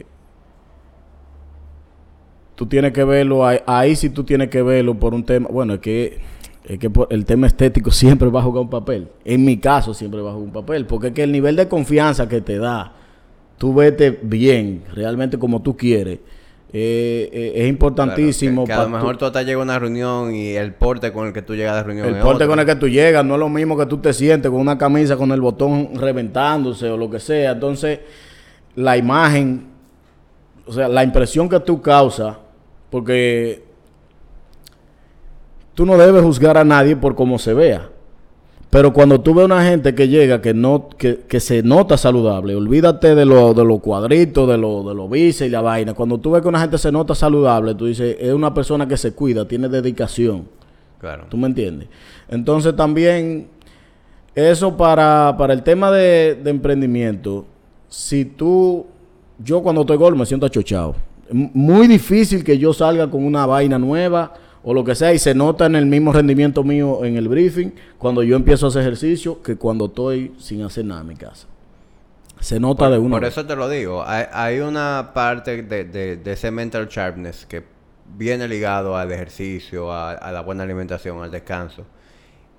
[2.63, 5.49] tú tienes que verlo, ahí, ahí sí tú tienes que verlo por un tema.
[5.51, 6.19] Bueno, es que,
[6.65, 9.09] es que por- el tema estético siempre va a jugar un papel.
[9.25, 10.87] En mi caso siempre va a jugar un papel.
[10.87, 12.93] Porque es que el nivel de confianza que te da
[13.59, 16.21] tú vete bien, realmente como tú quieres,
[16.73, 18.65] eh, eh, es importantísimo.
[18.65, 20.73] Claro, que, que a lo tú- mejor tú hasta llegas a una reunión y el
[20.75, 22.49] porte con el que tú llegas a la reunión el es porte otro.
[22.49, 24.79] con el que tú llegas no es lo mismo que tú te sientes con una
[24.79, 27.51] camisa con el botón reventándose o lo que sea.
[27.53, 27.99] Entonces,
[28.77, 29.67] la imagen,
[30.67, 32.37] o sea, la impresión que tú causas,
[32.93, 33.65] porque
[35.73, 37.89] tú no debes juzgar a nadie por cómo se vea.
[38.69, 42.55] Pero cuando tú ves una gente que llega, que no, que, que se nota saludable,
[42.55, 45.95] olvídate de los de los cuadritos, de los de los bíceps y la vaina.
[45.95, 48.99] Cuando tú ves que una gente se nota saludable, tú dices, es una persona que
[48.99, 50.47] se cuida, tiene dedicación.
[50.99, 51.25] Claro.
[51.31, 51.89] ¿Tú me entiendes?
[52.29, 53.49] Entonces también
[54.35, 57.47] eso para, para el tema de, de emprendimiento,
[57.89, 58.85] si tú,
[59.39, 60.95] yo cuando estoy gol me siento achochado.
[61.31, 65.35] Muy difícil que yo salga con una vaina nueva o lo que sea y se
[65.35, 69.43] nota en el mismo rendimiento mío en el briefing cuando yo empiezo a hacer ejercicio
[69.43, 71.47] que cuando estoy sin hacer nada en mi casa.
[72.41, 73.17] Se nota de uno.
[73.17, 74.05] Por eso te lo digo.
[74.05, 77.63] Hay, hay una parte de, de- de ese mental sharpness que
[78.17, 81.85] viene ligado al ejercicio, a, a la buena alimentación, al descanso.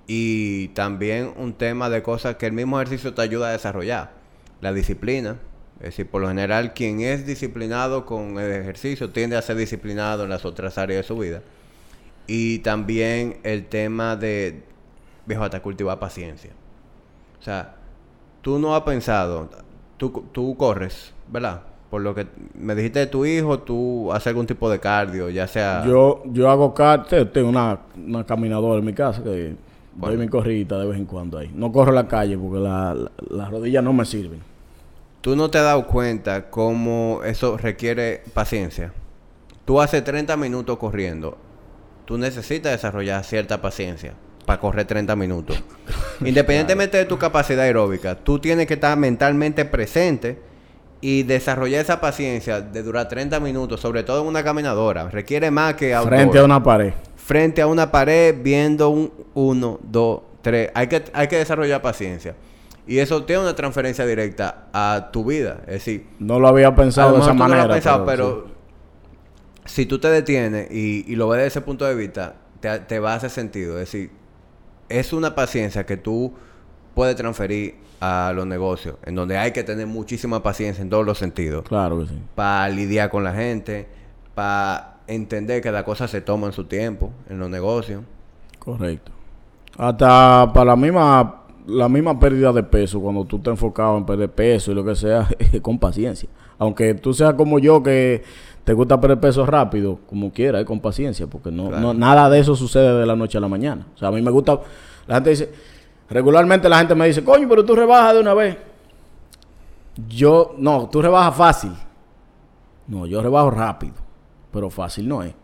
[0.06, 4.12] Y también un tema de cosas que el mismo ejercicio te ayuda a desarrollar.
[4.60, 5.36] La disciplina.
[5.84, 10.24] Es decir, por lo general, quien es disciplinado con el ejercicio tiende a ser disciplinado
[10.24, 11.42] en las otras áreas de su vida.
[12.26, 14.62] Y también el tema de,
[15.26, 16.52] viejo, hasta cultivar paciencia.
[17.38, 17.74] O sea,
[18.40, 19.50] tú no has pensado,
[19.98, 21.60] tú, tú corres, ¿verdad?
[21.90, 25.46] Por lo que me dijiste de tu hijo, tú haces algún tipo de cardio, ya
[25.46, 25.84] sea...
[25.86, 29.54] Yo, yo hago car te- tengo una, una caminadora en mi casa que
[29.94, 31.50] doy mi corridita de vez en cuando ahí.
[31.54, 34.53] No corro la calle porque la- la- las rodillas no me sirven.
[35.24, 38.92] Tú no te has dado cuenta cómo eso requiere paciencia.
[39.64, 41.38] tú haces 30 minutos corriendo,
[42.04, 44.12] tú necesitas desarrollar cierta paciencia
[44.44, 45.64] para correr 30 minutos.
[46.20, 50.42] Independientemente de tu capacidad aeróbica, tú tienes que estar mentalmente presente
[51.00, 55.08] y desarrollar esa paciencia de durar 30 minutos, sobre todo en una caminadora.
[55.08, 56.92] Requiere más que Frente a una pared.
[57.16, 60.70] Frente a una pared, viendo un 1, 2, 3.
[60.74, 62.34] Hay que, hay que desarrollar paciencia.
[62.86, 65.60] Y eso tiene una transferencia directa a tu vida.
[65.66, 67.62] Es decir, no lo había pensado de esa manera.
[67.62, 68.46] No lo pensado, pero,
[69.64, 72.98] si tú te detienes y, y, lo ves desde ese punto de vista, te, te
[72.98, 73.80] va a hacer sentido.
[73.80, 74.10] Es decir,
[74.88, 76.34] es una paciencia que tú
[76.94, 81.16] puedes transferir a los negocios, en donde hay que tener muchísima paciencia en todos los
[81.16, 81.64] sentidos.
[81.66, 82.22] Claro que sí.
[82.34, 83.88] Para lidiar con la gente,
[84.34, 88.02] para entender que las cosas se toman su tiempo en los negocios.
[88.58, 89.12] Correcto.
[89.76, 94.30] Hasta para la misma la misma pérdida de peso, cuando tú te enfocado en perder
[94.30, 95.28] peso y lo que sea,
[95.62, 96.28] con paciencia.
[96.58, 98.22] Aunque tú seas como yo que
[98.64, 102.56] te gusta perder peso rápido, como quiera, es con paciencia, porque no, nada de eso
[102.56, 103.86] sucede de la noche a la mañana.
[103.94, 104.60] O sea, a mí me gusta,
[105.06, 105.52] la gente dice,
[106.08, 108.56] regularmente la gente me dice, coño, pero tú rebajas de una vez.
[110.08, 111.72] Yo, no, tú rebajas fácil.
[112.86, 113.94] No, yo rebajo rápido,
[114.50, 115.34] pero fácil no es.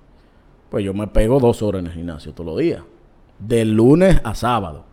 [0.68, 2.82] Pues yo me pego dos horas en el gimnasio todos los días,
[3.38, 4.89] de lunes a sábado.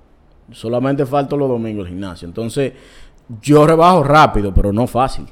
[0.52, 2.28] Solamente falto los domingos el gimnasio.
[2.28, 2.74] Entonces,
[3.42, 5.26] yo rebajo rápido, pero no fácil.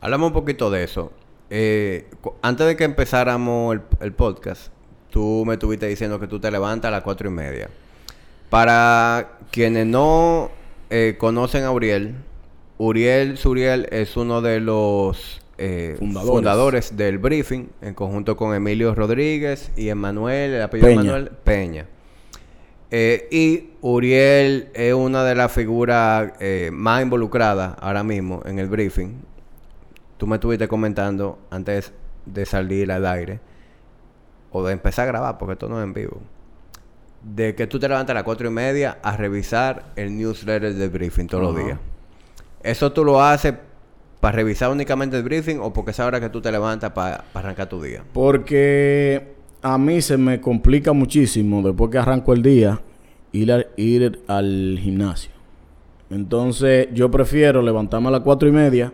[0.00, 1.12] Hablamos un poquito de eso.
[1.50, 2.06] Eh,
[2.42, 4.68] antes de que empezáramos el, podcast,
[5.10, 7.68] tú me estuviste diciendo que tú te levantas a las cuatro y media.
[8.50, 10.50] Para quienes no
[10.90, 12.14] eh, conocen a Uriel,
[12.78, 16.96] Uriel Suriel es uno de los eh, fundadores.
[16.96, 21.02] del briefing, en conjunto con Emilio Rodríguez y Emanuel, el apellido Peña.
[21.02, 21.86] Manuel Peña.
[23.30, 26.32] y Uriel es una de las figuras
[26.72, 29.20] más involucradas ahora mismo en el briefing
[30.16, 31.92] tú me estuviste comentando antes
[32.24, 33.40] de salir al aire
[34.52, 36.18] o de empezar a grabar, porque esto no es en vivo,
[37.22, 40.90] de que tú te levantas a las cuatro y media a revisar el newsletter del
[40.90, 41.78] briefing todos los días.
[42.62, 43.54] ¿Eso tú lo haces
[44.20, 47.68] para revisar únicamente el briefing o porque es ahora que tú te levantas para arrancar
[47.68, 48.02] tu día?
[48.12, 52.80] Porque a mí se me complica muchísimo después que arranco el día
[53.34, 55.32] ir, al gimnasio.
[56.10, 58.92] Entonces yo prefiero levantarme a las cuatro y media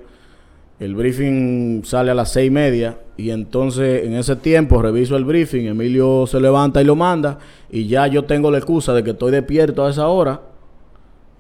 [0.81, 5.27] el briefing sale a las seis y media y entonces en ese tiempo reviso el
[5.27, 7.39] briefing, Emilio se levanta y lo manda
[7.71, 10.41] y ya yo tengo la excusa de que estoy despierto a esa hora.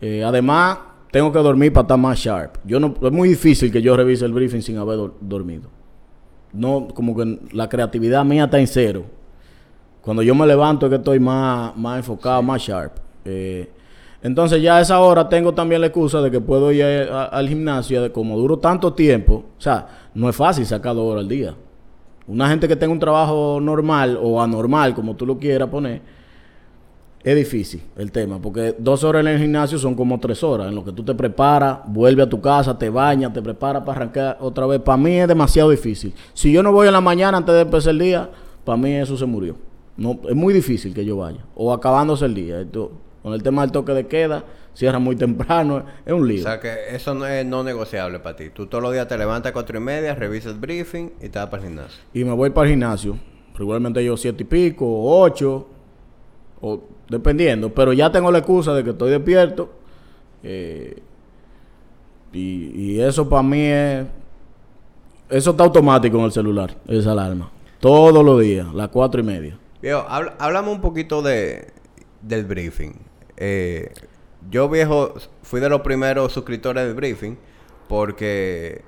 [0.02, 0.78] Eh, además,
[1.10, 2.56] tengo que dormir para estar más sharp.
[2.66, 5.70] Yo no, es muy difícil que yo revise el briefing sin haber dormido.
[6.52, 9.04] No, como que la creatividad mía está en cero.
[10.02, 12.92] Cuando yo me levanto es que estoy más, más enfocado, más sharp.
[13.24, 13.70] Eh,
[14.22, 18.02] entonces ya a esa hora tengo también la excusa de que puedo ir al gimnasio,
[18.02, 21.54] de como duro tanto tiempo, o sea, no es fácil sacar dos horas al día.
[22.26, 26.02] Una gente que tenga un trabajo normal o anormal, como tú lo quieras poner,
[27.22, 30.74] es difícil el tema, porque dos horas en el gimnasio son como tres horas, en
[30.74, 34.38] lo que tú te preparas, vuelves a tu casa, te bañas, te preparas para arrancar
[34.40, 34.80] otra vez.
[34.80, 36.14] Para mí es demasiado difícil.
[36.34, 38.30] Si yo no voy en la mañana antes de empezar el día,
[38.64, 39.69] para mí eso se murió.
[40.00, 42.62] No, es muy difícil que yo vaya, o acabándose el día.
[42.62, 42.90] Esto,
[43.22, 46.40] con el tema del toque de queda, cierra muy temprano, es un lío.
[46.40, 48.48] O sea que eso no es no negociable para ti.
[48.48, 51.38] Tú todos los días te levantas a cuatro y media, revisas el briefing y te
[51.38, 52.00] vas para el gimnasio.
[52.14, 53.18] Y me voy para el gimnasio.
[53.54, 55.68] Regularmente yo siete y pico, o ocho,
[56.62, 57.68] o dependiendo.
[57.68, 59.70] Pero ya tengo la excusa de que estoy despierto.
[60.42, 60.96] Eh,
[62.32, 64.06] y, eso para mí es...
[65.28, 67.50] Eso está automático en el celular, esa alarma.
[67.80, 69.58] Todos los días, las cuatro y media.
[69.82, 71.68] Viejo, háblame un poquito de,
[72.22, 72.92] del briefing.
[73.36, 73.92] Eh,
[74.50, 77.36] yo viejo, fui de los primeros suscriptores del briefing
[77.88, 78.82] porque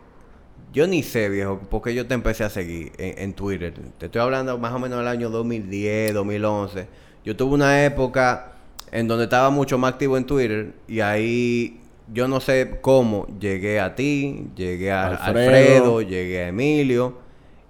[0.72, 3.74] yo ni sé, viejo, porque yo te empecé a seguir en, Twitter.
[3.98, 6.86] Te estoy hablando más o menos del año 2010, 2011.
[7.24, 8.52] Yo tuve una época
[8.90, 11.80] en donde estaba mucho más activo en Twitter y ahí
[12.12, 17.21] yo no sé cómo llegué a ti, llegué a Alfredo, llegué a Emilio.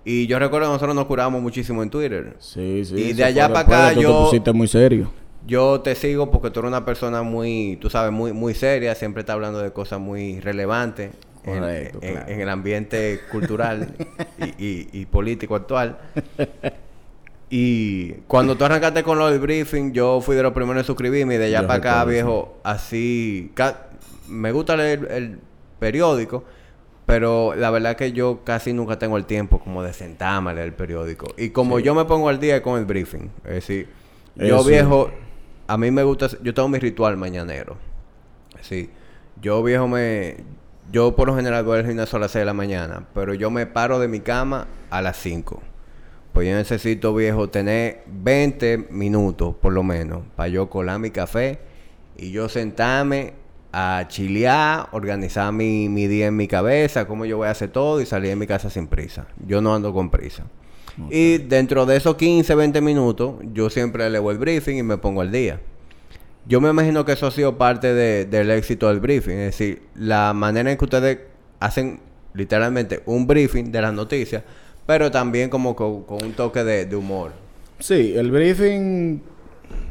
[0.04, 2.36] Y yo recuerdo que nosotros nos curábamos muchísimo en Twitter.
[2.38, 2.94] Sí, sí.
[2.96, 4.08] Y de allá para acá yo...
[4.08, 5.10] Te pusiste muy serio.
[5.46, 9.20] Yo te sigo porque tú eres una persona muy, tú sabes, muy, muy seria, siempre
[9.20, 11.12] está hablando de cosas muy relevantes
[11.44, 13.94] en, el ambiente cultural
[14.58, 15.98] y, político actual.
[17.54, 21.34] Y cuando tú arrancaste con lo del briefing, yo fui de los primeros en suscribirme
[21.34, 23.52] y de allá para acá, viejo, así...
[24.26, 25.38] Me gusta leer el
[25.78, 26.44] periódico,
[27.12, 30.68] pero la verdad que yo casi nunca tengo el tiempo como de sentarme a leer
[30.68, 31.26] el periódico.
[31.36, 33.88] Y como yo me pongo al día con el briefing, es decir,
[34.34, 35.10] yo viejo
[35.66, 37.76] a mí me gusta, yo tengo mi ritual mañanero.
[38.62, 38.88] Sí.
[39.42, 40.36] Yo viejo me,
[40.90, 43.50] yo por lo general voy al gimnasio a las 6 de la mañana, pero yo
[43.50, 45.62] me paro de mi cama a las 5.
[46.32, 51.58] pues yo necesito, viejo, tener 20 minutos, por lo menos, para yo colar mi café
[52.16, 53.34] y yo sentarme
[53.72, 58.00] a chilear, organizar mi, mi día en mi cabeza, cómo yo voy a hacer todo
[58.00, 59.26] y salir de mi casa sin prisa.
[59.46, 60.44] Yo no ando con prisa.
[61.10, 65.22] Y dentro de esos 15, 20 minutos, yo siempre leo el briefing y me pongo
[65.22, 65.58] al día.
[66.46, 69.32] Yo me imagino que eso ha sido parte de- del éxito del briefing.
[69.38, 71.18] Es decir, la manera en que ustedes
[71.60, 72.00] hacen
[72.34, 74.42] literalmente un briefing de las noticias,
[74.84, 77.32] pero también como con, con un toque de, de humor.
[77.78, 79.20] Sí, el briefing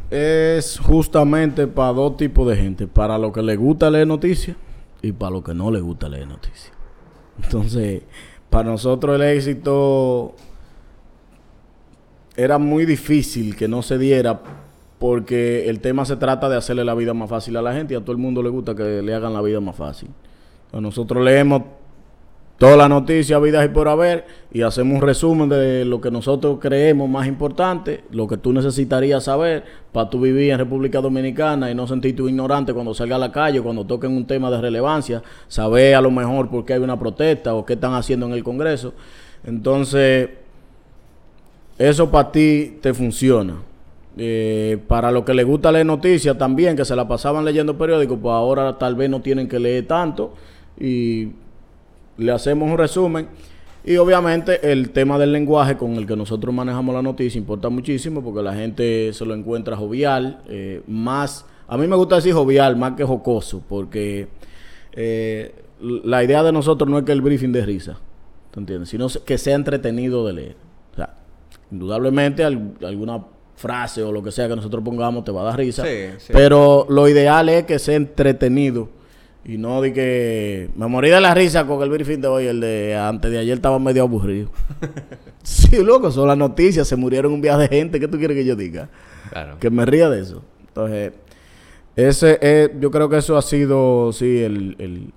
[0.09, 2.87] es justamente para dos tipos de gente.
[2.87, 4.57] Para lo que le gusta leer noticias
[5.01, 6.73] y para lo que no le gusta leer noticias.
[7.41, 8.03] Entonces,
[8.49, 10.35] para nosotros el éxito
[12.35, 14.41] era muy difícil que no se diera
[14.99, 17.97] porque el tema se trata de hacerle la vida más fácil a la gente y
[17.97, 20.09] a todo el mundo le gusta que le hagan la vida más fácil.
[20.73, 21.63] Nosotros leemos
[22.61, 26.59] todas las noticias, vidas y por haber, y hacemos un resumen de lo que nosotros
[26.61, 31.73] creemos más importante, lo que tú necesitarías saber para tú vivir en República Dominicana y
[31.73, 35.95] no sentirte ignorante cuando salga a la calle, cuando toquen un tema de relevancia, saber
[35.95, 38.93] a lo mejor por qué hay una protesta o qué están haciendo en el Congreso.
[39.43, 40.29] Entonces,
[41.79, 43.55] eso para ti te funciona.
[44.17, 48.19] Eh, para los que les gusta leer noticias también, que se la pasaban leyendo periódicos,
[48.21, 50.35] pues ahora tal vez no tienen que leer tanto
[50.79, 51.29] y
[52.21, 53.27] le hacemos un resumen.
[53.83, 58.23] Y obviamente el tema del lenguaje con el que nosotros manejamos la noticia importa muchísimo
[58.23, 62.75] porque la gente se lo encuentra jovial, eh, más, a mí me gusta decir jovial
[62.77, 64.27] más que jocoso, porque
[64.93, 67.97] eh, la idea de nosotros no es que el briefing de risa,
[68.51, 68.89] ¿te entiendes?
[68.89, 70.55] Sino que sea entretenido de leer.
[70.91, 71.15] O sea,
[71.71, 73.23] indudablemente al- alguna
[73.55, 76.33] frase o lo que sea que nosotros pongamos te va a dar risa, Sí, sí.
[76.33, 78.89] pero lo ideal es que sea entretenido
[79.43, 82.59] y no de que me morí de la risa con el briefing de hoy, el
[82.59, 84.49] de antes de ayer estaba medio aburrido.
[85.43, 88.45] sí, loco, son las noticias, se murieron un viaje de gente, ¿qué tú quieres que
[88.45, 88.89] yo diga?
[89.29, 89.57] Claro.
[89.59, 90.43] Que me ría de eso.
[90.67, 91.13] Entonces,
[91.95, 95.13] ese es, yo creo que eso ha sido, sí, el, el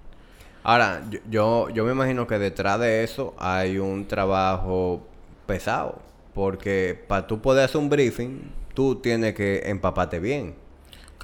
[0.62, 5.02] Ahora, yo, yo, yo me imagino que detrás de eso hay un trabajo
[5.46, 6.00] pesado.
[6.34, 10.54] Porque para tú poder hacer un briefing, tú tienes que empaparte bien.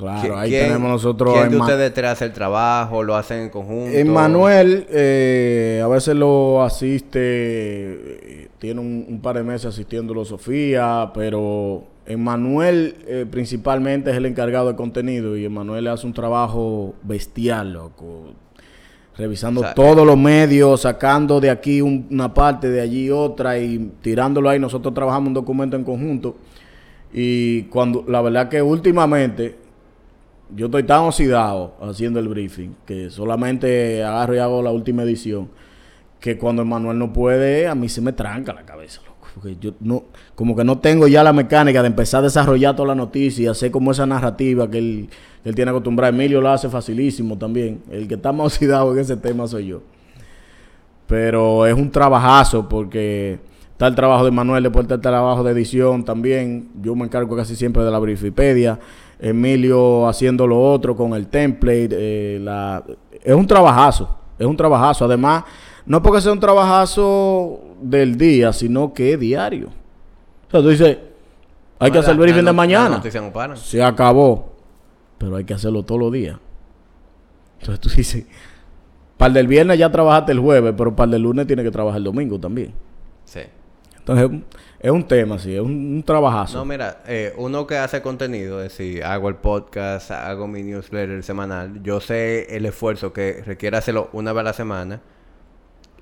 [0.01, 3.03] Claro, ¿Qui- ahí tenemos nosotros ¿Quién de ustedes tres hace el trabajo?
[3.03, 3.97] ¿Lo hacen en conjunto?
[3.97, 11.11] Emanuel eh, a veces lo asiste, eh, tiene un, un par de meses asistiéndolo Sofía,
[11.15, 17.73] pero Emanuel eh, principalmente es el encargado de contenido y Emanuel hace un trabajo bestial,
[17.75, 18.33] loco.
[19.17, 23.59] Revisando O sea, todos los medios, sacando de aquí un- una parte, de allí otra
[23.59, 24.59] y tirándolo ahí.
[24.59, 26.37] Nosotros trabajamos un documento en conjunto.
[27.13, 29.57] Y cuando, la verdad que últimamente
[30.55, 35.49] yo estoy tan oxidado haciendo el briefing que solamente agarro y hago la última edición.
[36.19, 39.29] Que cuando Emanuel no puede, a mí se me tranca la cabeza, loco.
[39.35, 42.89] Porque yo no, como que no tengo ya la mecánica de empezar a desarrollar toda
[42.89, 45.09] la noticia y hacer como esa narrativa que él,
[45.45, 46.13] él tiene acostumbrado.
[46.15, 47.83] Emilio lo hace facilísimo también.
[47.91, 49.83] El que está más oxidado en ese tema soy yo.
[51.07, 53.39] Pero es un trabajazo porque
[53.73, 56.69] está el trabajo de Manuel, después está el trabajo de edición también.
[56.83, 58.79] Yo me encargo casi siempre de la Brifipedia.
[59.21, 61.89] Emilio haciendo lo otro con el template.
[61.93, 62.83] eh, la...
[63.23, 65.05] Es un trabajazo, es un trabajazo.
[65.05, 65.45] Además,
[65.87, 69.69] no porque sea un trabajazo del día, sino que es diario.
[70.49, 70.99] O sea, tú dices,
[71.79, 72.97] hay que hacer el briefing de no- la mañana.
[72.97, 73.57] no.
[73.57, 74.53] Se acabó.
[75.19, 76.39] Pero hay que hacerlo todos los días.
[77.61, 78.25] Entonces tú dices,
[79.19, 81.71] para el del viernes ya trabajaste el jueves, pero para el del lunes tiene que
[81.71, 82.73] trabajar el domingo también.
[83.25, 83.41] Sí.
[83.99, 84.31] Entonces
[84.81, 86.59] es un, tema, sí, es un, un trabajazo.
[86.59, 91.23] No, mira, eh, uno que hace contenido, es decir, hago el podcast, hago mi newsletter
[91.23, 95.01] semanal, yo sé el esfuerzo que requiere hacerlo una vez a la semana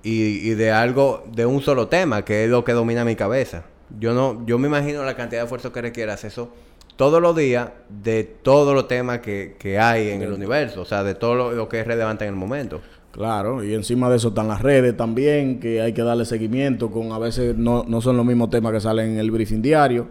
[0.03, 3.65] y, y de algo, de un solo tema, que es lo que domina mi cabeza.
[3.99, 6.53] Yo no, yo me imagino la cantidad de esfuerzo que requiere hacer eso
[6.97, 11.05] todos los días de todos los temas que, que hay en el universo, o sea,
[11.05, 12.81] de todo lo, lo que es relevante en el momento.
[13.13, 17.13] Claro, y encima de eso están las redes también, que hay que darle seguimiento con
[17.13, 20.09] a veces no, no son los mismos temas que salen en el briefing diario.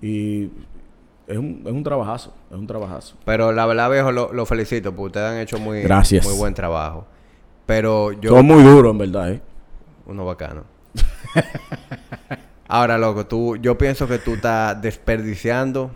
[0.00, 0.50] Y
[1.26, 3.16] es un, es un trabajazo, es un trabajazo.
[3.24, 6.26] Pero la verdad, viejo, lo, lo felicito, porque ustedes han hecho muy, Gracias.
[6.26, 7.06] muy buen trabajo.
[7.64, 8.30] Pero yo...
[8.30, 9.40] Son muy duros, en verdad, ¿eh?
[10.06, 10.64] Uno bacano.
[12.68, 15.90] Ahora, loco, tú, yo pienso que tú estás desperdiciando.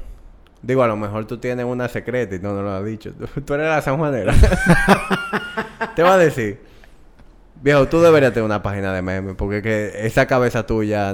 [0.62, 3.12] Digo, a lo mejor tú tienes una secreta y no nos lo has dicho.
[3.12, 4.34] Tú, tú eres la sanjuanera.
[5.94, 6.58] Te voy a decir.
[7.62, 9.34] Viejo, tú deberías tener una página de memes.
[9.36, 11.12] Porque que esa cabeza tuya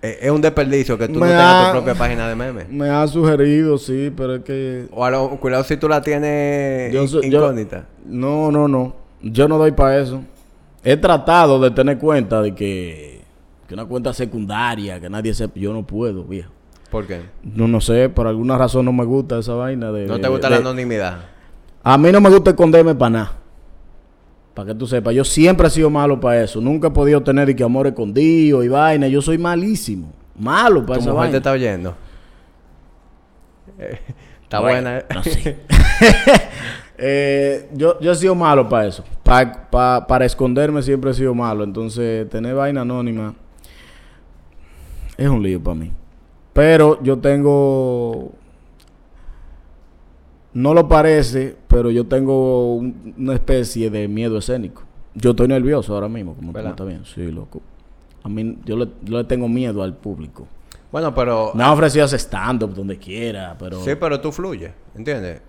[0.00, 2.68] eh, es un desperdicio que tú no tengas ha- tu propia página de memes.
[2.68, 4.86] Me ha sugerido, sí, pero es que...
[4.92, 7.30] O a lo, cuidado si tú la tienes Yo in-.
[8.04, 8.96] No, no, no.
[9.22, 10.22] Yo no doy para eso.
[10.84, 13.20] He tratado de tener cuenta de que,
[13.68, 15.54] que una cuenta secundaria, que nadie sepa.
[15.58, 16.50] Yo no puedo, viejo.
[16.92, 17.22] ¿Por qué?
[17.42, 20.06] No, no sé, por alguna razón no me gusta esa vaina de...
[20.06, 21.18] ¿No te gusta de- la anonimidad?
[21.82, 23.32] A mí no me gusta esconderme para nada.
[24.54, 26.60] Para que tú sepas, yo siempre he sido malo para eso.
[26.60, 29.08] Nunca he podido tener y que amor escondido y vaina.
[29.08, 30.12] Yo soy malísimo.
[30.38, 31.36] Malo para ¿Tu esa mujer te vaina.
[31.38, 31.94] está oyendo?
[33.78, 33.98] Eh,
[34.42, 34.98] Está Bueno, buena.
[34.98, 35.04] ¿eh?
[35.14, 35.56] no sé.
[37.04, 39.02] Eh, yo, yo he sido malo para eso.
[39.24, 41.64] Pa- pa- para esconderme siempre he sido malo.
[41.64, 43.34] Entonces, tener vaina anónima
[45.16, 45.92] es un lío para mí.
[46.52, 48.32] Pero yo tengo.
[50.54, 54.82] No lo parece, pero yo tengo un- una especie de miedo escénico.
[55.14, 56.70] Yo estoy nervioso ahora mismo, como tú ¿Verdad?
[56.72, 57.04] estás viendo.
[57.06, 57.62] Sí, loco.
[58.22, 60.46] A mí, yo le, yo le tengo miedo al público.
[60.90, 61.52] Bueno, pero...
[61.54, 63.80] Me han ofrecido hacer stand-up donde quiera, pero.
[63.82, 65.40] Sí, pero tú fluyes, ¿entiendes?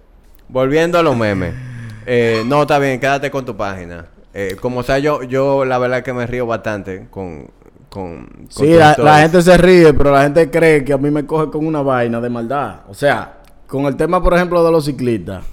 [0.47, 1.54] Volviendo a los memes.
[2.06, 4.08] Eh, no, está bien, quédate con tu página.
[4.34, 7.49] Eh, como sea, yo, yo la verdad que me río bastante con...
[7.94, 11.26] con, con Sí, la, gente se ríe, pero la gente cree que a mí me
[11.28, 12.78] coge con una vaina de maldad.
[12.89, 13.38] O sea,
[13.68, 15.44] con el tema, por ejemplo, de los ciclistas.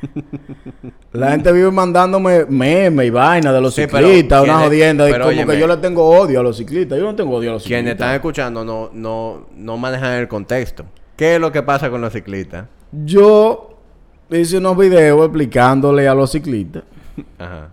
[1.12, 5.04] la gente vive mandándome memes y vaina de los Sí, pero ciclistas, una ¿quiénes- jodienda.
[5.04, 5.52] Pero como óyeme.
[5.54, 6.98] que yo le tengo odio a los ciclistas.
[6.98, 8.06] Yo no tengo odio a los Quienes ciclistas.
[8.06, 10.84] están escuchando no, no, no manejan el contexto.
[11.16, 12.66] ¿Qué es lo que pasa con los ciclistas?
[12.92, 13.78] Yo
[14.30, 16.82] hice unos videos explicándole a los ciclistas
[17.38, 17.70] Ajá.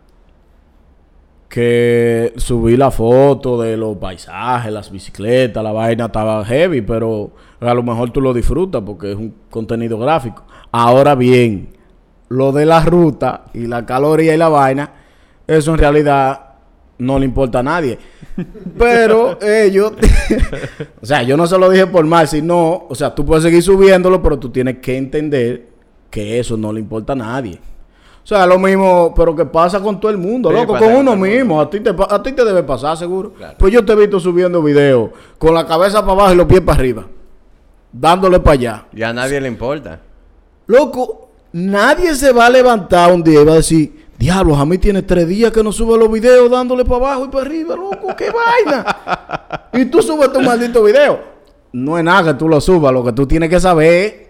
[1.52, 7.74] Que subí la foto de los paisajes, las bicicletas, la vaina estaba heavy, pero a
[7.74, 10.46] lo mejor tú lo disfrutas porque es un contenido gráfico.
[10.72, 11.74] Ahora bien,
[12.30, 14.94] lo de la ruta y la caloría y la vaina,
[15.46, 16.52] eso en realidad
[17.00, 18.00] no le importa a nadie.
[18.78, 19.92] Pero ellos,
[21.02, 23.62] o sea, yo no se lo dije por mal, sino, o sea, tú puedes seguir
[23.62, 25.68] subiéndolo, pero tú tienes que entender
[26.10, 27.60] que eso no le importa a nadie.
[28.24, 31.16] O sea, lo mismo, pero que pasa con todo el mundo, Sí, loco, con uno
[31.16, 31.60] mismo.
[31.60, 33.34] A ti, te, a ti te debe pasar, seguro.
[33.34, 33.56] Claro.
[33.58, 35.10] Pues yo te he visto subiendo videos
[35.40, 37.06] con la cabeza para abajo y los pies para arriba,
[37.92, 38.86] dándole para allá.
[38.94, 40.00] Ya a nadie le importa.
[40.68, 44.78] Loco, nadie se va a levantar un día y va a decir, diablos, a mí
[44.78, 48.16] tiene tres días que no sube los videos dándole para abajo y para arriba, loco,
[48.16, 48.32] qué
[48.66, 49.68] vaina.
[49.74, 51.20] y tú subes tu maldito video.
[51.74, 54.21] No es nada que tú lo subas, lo que tú tienes que saber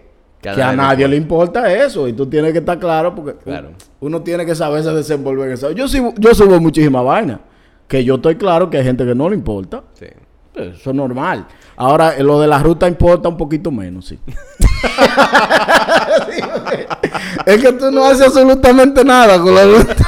[0.42, 3.70] que a, nadie le importa eso y tú tienes que estar claro porque Claro.
[4.00, 5.70] uno tiene que saberse desenvolver en eso.
[5.70, 7.40] Yo, subo- yo subo muchísima vaina,
[7.88, 9.84] que yo estoy claro que hay gente que no le importa.
[9.94, 10.06] Sí.
[10.54, 11.46] Eso es normal.
[11.76, 14.18] Ahora, lo de la ruta importa un poquito menos, sí.
[14.82, 16.42] Sí,
[17.46, 19.94] es que tú no haces absolutamente nada con la ruta.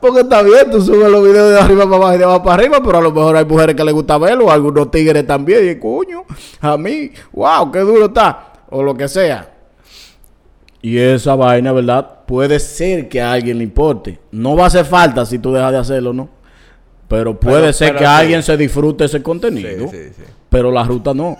[0.00, 2.54] Porque está bien, tú subes los videos de arriba para abajo y de abajo para
[2.62, 5.78] arriba, pero a lo mejor hay mujeres que les gusta verlo, algunos tigres también, y
[5.78, 6.24] coño,
[6.60, 9.50] a mí, wow, qué duro está, o lo que sea.
[10.82, 12.06] Y esa vaina, ¿verdad?
[12.26, 14.20] Puede ser que a alguien le importe.
[14.30, 16.28] No va a hacer falta si tú dejas de hacerlo, ¿no?
[17.08, 19.88] Pero puede Pero- ser pero que alguien se disfrute ese contenido.
[19.88, 20.22] Sí, sí, sí.
[20.50, 21.38] Pero la ruta no.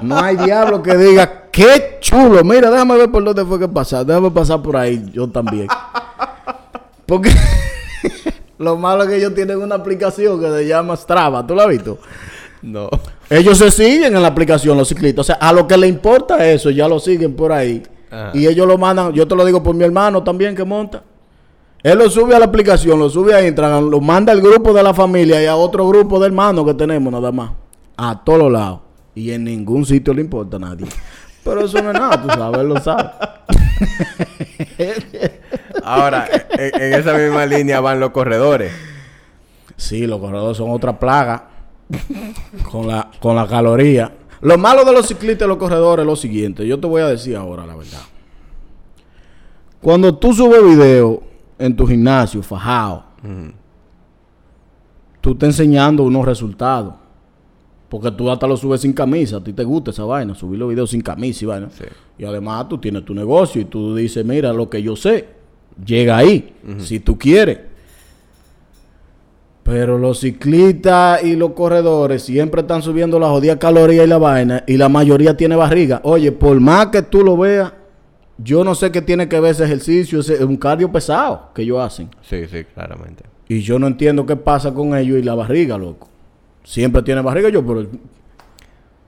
[0.00, 2.42] No hay diablo que diga, qué chulo.
[2.44, 4.04] Mira, déjame ver por dónde fue que pasar.
[4.04, 5.68] Déjame pasar por ahí, yo también.
[7.06, 7.30] Porque
[8.58, 11.46] lo malo es que ellos tienen una aplicación que se llama Strava.
[11.46, 11.98] ¿Tú la has visto?
[12.62, 12.88] No.
[13.28, 15.20] Ellos se siguen en la aplicación, los ciclistas.
[15.20, 17.82] O sea, a lo que le importa eso, ya lo siguen por ahí.
[18.10, 18.30] Ajá.
[18.32, 21.02] Y ellos lo mandan, yo te lo digo por mi hermano también que monta.
[21.82, 24.82] Él lo sube a la aplicación, lo sube a Instagram, lo manda al grupo de
[24.82, 27.50] la familia y a otro grupo de hermanos que tenemos nada más.
[27.96, 28.83] A todos lados.
[29.14, 30.86] Y en ningún sitio le importa a nadie.
[31.44, 33.10] Pero eso no es nada, tú sabes, lo sabe.
[35.84, 38.72] Ahora, en, en esa misma línea van los corredores.
[39.76, 41.50] Sí, los corredores son otra plaga.
[42.70, 44.12] con, la, con la caloría.
[44.40, 46.66] Lo malo de los ciclistas y los corredores es lo siguiente.
[46.66, 48.02] Yo te voy a decir ahora la verdad.
[49.80, 51.22] Cuando tú subes video
[51.58, 53.04] en tu gimnasio, fajado,
[55.20, 56.94] tú estás enseñando unos resultados.
[57.94, 59.36] Porque tú hasta lo subes sin camisa.
[59.36, 61.68] A ti te gusta esa vaina, subir los videos sin camisa y vaina.
[61.70, 61.84] Sí.
[62.18, 65.28] Y además tú tienes tu negocio y tú dices, mira, lo que yo sé,
[65.86, 67.60] llega ahí, si tú quieres.
[69.62, 74.64] Pero los ciclistas y los corredores siempre están subiendo la jodida caloría y la vaina
[74.66, 76.00] y la mayoría tiene barriga.
[76.02, 77.74] Oye, por más que tú lo veas,
[78.38, 81.62] yo no sé qué tiene que ver ese ejercicio, ese es un cardio pesado que
[81.62, 82.08] ellos hacen.
[82.22, 83.22] Sí, sí, claramente.
[83.46, 86.08] Y yo no entiendo qué pasa con ellos y la barriga, loco.
[86.64, 87.86] Siempre tiene barriga yo, pero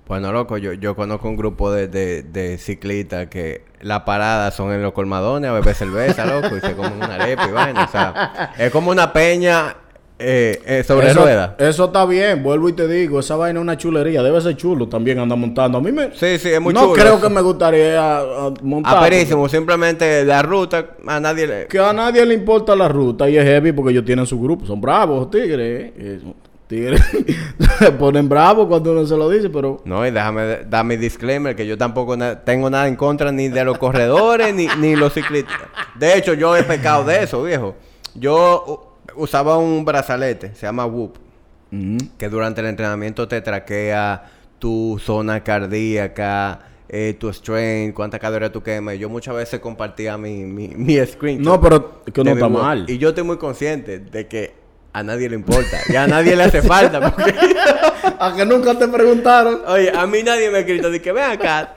[0.07, 4.73] Bueno, loco, yo, yo conozco un grupo de, de, de ciclistas que la parada son
[4.73, 7.85] en los colmadones a beber cerveza, loco, y se comen una arepa y vaina.
[7.85, 9.75] O sea, es como una peña
[10.19, 11.51] Eh, eh, sobre eso, ruedas.
[11.59, 14.89] Eso está bien, vuelvo y te digo, esa vaina es una chulería, debe ser chulo
[14.89, 15.77] también andar montando.
[15.77, 16.05] A mí me...
[16.15, 16.93] Sí, sí, es muy no chulo.
[16.95, 18.97] creo que me gustaría a- a montar.
[18.97, 21.67] Aperísimo, simplemente la ruta a nadie le...
[21.67, 24.65] Que a nadie le importa la ruta y es heavy porque ellos tienen su grupo.
[24.65, 25.93] Son bravos, tigres.
[25.99, 26.21] eh.
[26.67, 27.01] Tigres
[27.79, 29.81] se ponen bravos cuando uno se lo dice, pero...
[29.85, 33.49] No, y déjame dar mi disclaimer que yo tampoco na- tengo nada en contra ni
[33.49, 35.57] de los corredores ni, ni los ciclistas.
[35.95, 37.77] De hecho, yo he pecado de eso, viejo.
[38.15, 41.17] Yo usaba un brazalete, se llama Whoop,
[41.73, 41.99] Ujú.
[42.19, 48.63] que durante el entrenamiento te traquea tu zona cardíaca, eh, tu strain, cuánta calorías tú
[48.63, 48.99] quemas.
[48.99, 51.43] Yo muchas veces compartía mi, mi, mi screen.
[51.43, 52.87] No, pero que no está mal.
[52.89, 54.55] Y yo estoy muy consciente de que
[54.99, 55.79] a nadie le importa.
[55.89, 57.01] Y a nadie le hace falta.
[57.13, 57.35] Porque,
[58.19, 59.61] A que nunca te preguntaron.
[59.67, 61.75] oye, a mí nadie me ha escrito de que ven acá.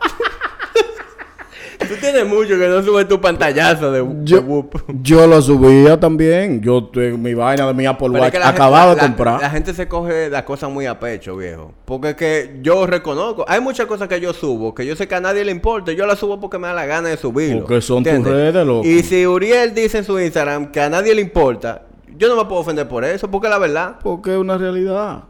[1.80, 4.84] Tú tienes mucho que no subes tu pantallazo de, Yo, Whoop.
[5.02, 6.62] yo lo subía también.
[6.62, 9.42] Yo mi vaina de mi Apple Pero es Watch que gente- de la- comprar.
[9.42, 11.74] La, gente se coge las cosas muy a pecho, viejo.
[11.86, 13.44] Porque es que yo reconozco.
[13.48, 15.92] Hay muchas cosas que yo subo que yo sé que a nadie le importa.
[15.94, 17.62] Yo las subo porque me da la gana de subirlo.
[17.66, 18.88] Porque son tus redes, loco.
[18.88, 21.84] Y si Uriel dice en su Instagram que a nadie le importa,
[22.20, 23.32] yo no me puedo ofender por eso.
[23.32, 23.96] Porque la verdad.
[24.04, 25.24] Porque es una realidad.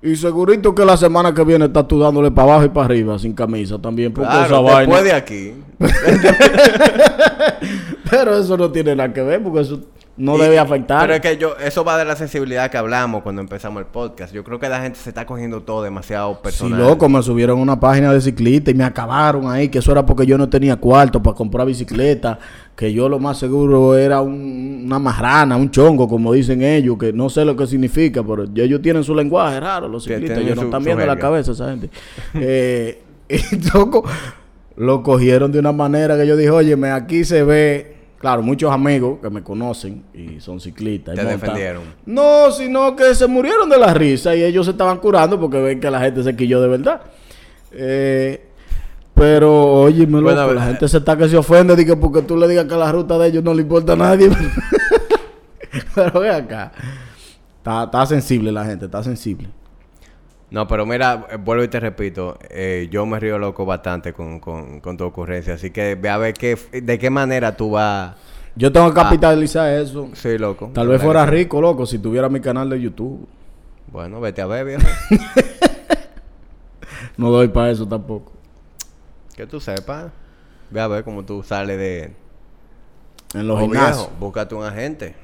[0.00, 3.18] Y segurito que la semana que viene estás tú dándole para abajo y para arriba
[3.18, 4.12] sin camisa también.
[4.12, 4.80] Porque esa vaina.
[4.80, 5.54] después de aquí.
[8.10, 9.80] Pero eso no tiene nada que ver porque eso
[10.18, 11.00] no Y- debe afectar.
[11.00, 14.34] Pero es que yo, eso va de la sensibilidad que hablamos cuando empezamos el podcast.
[14.34, 16.80] Yo creo que la gente se está cogiendo todo demasiado Sí, personal.
[16.80, 20.26] loco, me subieron una página de ciclista y me acabaron ahí, que eso era porque
[20.26, 22.38] yo no tenía cuarto para comprar bicicleta,
[22.76, 27.12] que yo lo más seguro era un- una marrana, un chongo, como dicen ellos, que
[27.12, 30.56] no sé lo que significa, pero ellos tienen su lenguaje raro, los Sí, ciclistas, ellos
[30.56, 31.90] no están viendo la cabeza esa gente.
[32.34, 33.38] Eh, y
[33.74, 34.04] loco,
[34.76, 37.97] lo cogieron de una manera que yo dije, óyeme, aquí se ve...
[38.18, 41.14] Claro, muchos amigos que me conocen y son ciclistas.
[41.14, 41.82] y Te montan- defendieron.
[42.06, 45.78] no, sino que se murieron de la risa y ellos se estaban curando porque ven
[45.78, 47.00] que la gente se quilló de verdad.
[47.70, 48.44] Eh,
[49.14, 52.48] pero, oye, Bueno, la gente se está que se ofende de que porque tú le
[52.48, 54.30] digas que la ruta de ellos no le importa a nadie.
[55.94, 56.72] pero ve acá.
[57.58, 59.48] Está, está sensible la gente, está sensible.
[60.50, 64.80] No, pero mira, vuelvo y te repito, eh, yo me río loco bastante con, con,
[64.80, 68.16] con tu ocurrencia, así que ve a ver qué, de qué manera tú vas...
[68.56, 70.08] Yo tengo que capitalizar eso.
[70.14, 70.70] Sí, loco.
[70.74, 73.28] Tal vez fuera rico, loco, si tuviera mi canal de YouTube.
[73.92, 74.82] Bueno, vete a ver, viejo.
[77.16, 78.32] No doy para eso tampoco.
[79.36, 80.06] que tú sepas.
[80.70, 82.12] Ve a ver cómo tú sales de...
[83.34, 84.08] En los Oh, gimnasios.
[84.18, 85.14] búscate un agente.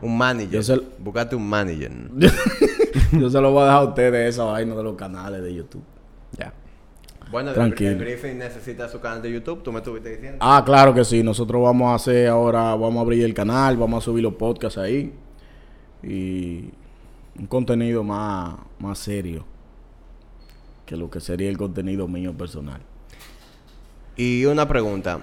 [0.00, 0.62] Un manager.
[0.64, 1.90] Sé- Búscate un manager.
[3.12, 5.84] Yo se lo voy a dejar a ustedes esa vaina de los canales de YouTube.
[6.38, 6.52] ya.
[7.30, 7.90] Bueno, Tranquilo.
[7.90, 10.38] el briefing necesita su canal de YouTube, tú me estuviste diciendo.
[10.40, 11.24] Ah, claro que sí.
[11.24, 14.78] Nosotros vamos a hacer ahora, vamos a abrir el canal, vamos a subir los podcasts
[14.78, 15.12] ahí.
[16.04, 16.70] Y
[17.36, 19.44] un contenido más, más serio
[20.84, 22.80] que lo que sería el contenido mío personal.
[24.16, 25.20] Y una pregunta.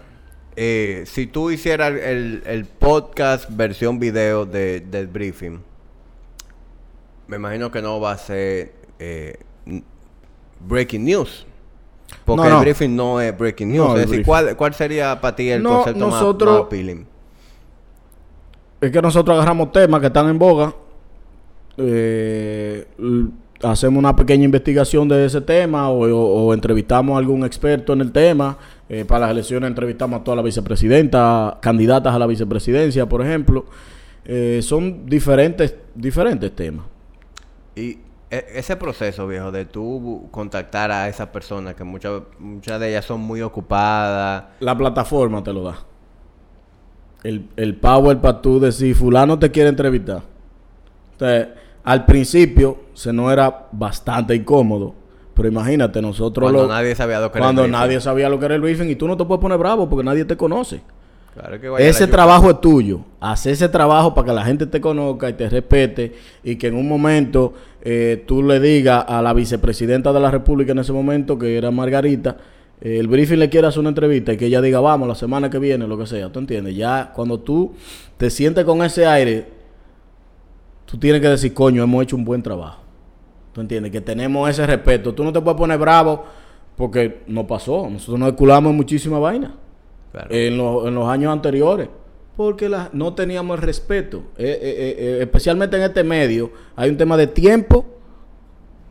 [0.57, 5.59] Eh, si tú hicieras el, el podcast versión video de, del briefing,
[7.27, 9.37] me imagino que no va a ser eh,
[10.59, 11.45] breaking news.
[12.25, 13.87] Porque No, el briefing no es breaking news.
[13.89, 14.25] No, es decir.
[14.25, 17.07] ¿cuál, ¿cuál sería para ti el No, concepto más- nosotros- más, appealing?
[18.81, 20.73] Es que nosotros agarramos temas que están en boga,
[21.77, 22.85] eh,
[23.63, 28.01] hacemos una pequeña investigación de ese tema o, o- o entrevistamos a algún experto en
[28.01, 28.57] el tema.
[28.89, 33.65] Eh, para las elecciones entrevistamos a toda la vicepresidenta, candidatas a la vicepresidencia, por ejemplo.
[34.25, 36.85] Eh, son diferentes, diferentes temas.
[37.75, 37.99] Y
[38.29, 43.05] e- ese proceso, viejo, de tú contactar a esas personas, que muchas muchas de ellas
[43.05, 44.45] son muy ocupadas.
[44.59, 45.77] La plataforma te lo da.
[47.23, 50.23] El, el power para tú decir, fulano te quiere entrevistar.
[51.13, 51.47] Entonces,
[51.83, 54.93] al principio se no era bastante incómodo.
[55.33, 58.39] Pero imagínate, nosotros Cuando lo- nadie sabía lo que era el cuando nadie sabía lo
[58.39, 60.81] que era el briefing y tú no te puedes poner bravo porque nadie te conoce.
[61.33, 62.99] Claro que vaya Ese trabajo es tuyo.
[63.19, 66.13] Haz ese trabajo para que la gente te conozca y te respete
[66.43, 70.73] y que en un momento eh, tú le digas a la vicepresidenta de la República
[70.73, 72.37] en ese momento, que era Margarita,
[72.79, 75.49] eh, el briefing le quiera hacer una entrevista y que ella diga, vamos, la semana
[75.49, 76.31] que viene, lo que sea.
[76.31, 76.75] ¿Tú entiendes?
[76.75, 77.73] Ya cuando tú
[78.17, 79.47] te sientes con ese aire,
[80.85, 82.81] tú tienes que decir, coño, hemos hecho un buen trabajo.
[83.53, 83.91] ¿Tú entiendes?
[83.91, 85.15] Que tenemos ese respeto.
[85.15, 86.25] Tú no te puedes poner bravo
[86.75, 87.89] porque no pasó.
[87.89, 89.55] Nosotros nos esculamos en muchísima vaina
[90.13, 90.27] Claro.
[90.29, 91.89] en, los- en los años anteriores.
[92.37, 94.23] Porque la- no teníamos el respeto.
[94.37, 97.85] Eh, eh, eh, especialmente en este medio hay un tema de tiempo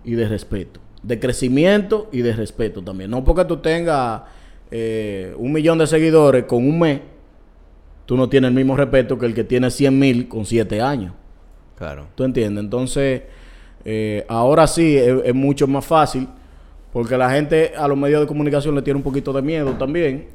[0.04, 0.80] y de respeto.
[1.02, 3.10] De crecimiento y de respeto también.
[3.10, 4.22] No porque tú tengas
[4.70, 7.00] eh, un millón de seguidores con un mes,
[8.06, 11.14] tú no tienes el mismo respeto que el que tiene 100 mil con 7 años.
[11.76, 12.06] Claro.
[12.14, 12.62] ¿Tú entiendes?
[12.64, 13.22] Entonces,
[14.28, 16.28] ahora sí es, es mucho más fácil
[16.92, 20.28] porque la gente a los medios de comunicación le tiene un poquito de miedo también,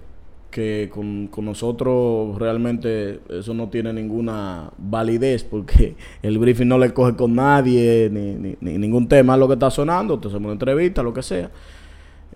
[0.50, 6.94] que con, con nosotros realmente eso no tiene ninguna validez porque el briefing no le
[6.94, 10.54] coge con nadie, ni, ni- ni ningún tema lo que está sonando, te hacemos una
[10.54, 11.52] entrevista, lo que sea.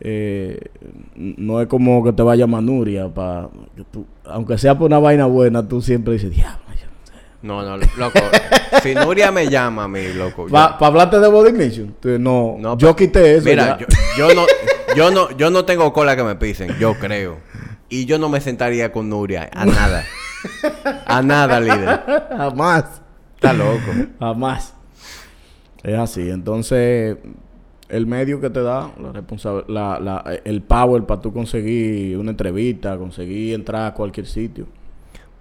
[0.03, 0.59] Eh,
[1.16, 3.49] no es como que te vaya Manuria, pa,
[3.91, 6.59] tú- aunque sea por una vaina buena, tú siempre dices, diablo.
[6.70, 7.14] yo no sé".
[7.43, 8.20] No, no, loco.
[8.82, 10.47] si Nuria me llama a mí, loco.
[10.47, 13.45] Para hablarte de Body Mission, tú, no, No, yo pa- quité eso.
[13.45, 13.86] Mira, ya.
[14.18, 14.45] yo, yo no,
[14.95, 17.38] yo no, yo no tengo cola que me pisen, yo creo.
[17.91, 20.03] Y yo no me sentaría con Nuria a nada.
[21.05, 22.01] A nada, líder.
[22.35, 23.01] Jamás.
[23.35, 23.91] Está loco.
[24.19, 24.73] Jamás.
[25.83, 26.29] Es así.
[26.29, 27.17] Entonces,
[27.89, 32.31] el medio que te da, la responsabil- la, la- el power para tú conseguir una
[32.31, 34.67] entrevista, conseguir entrar a cualquier sitio.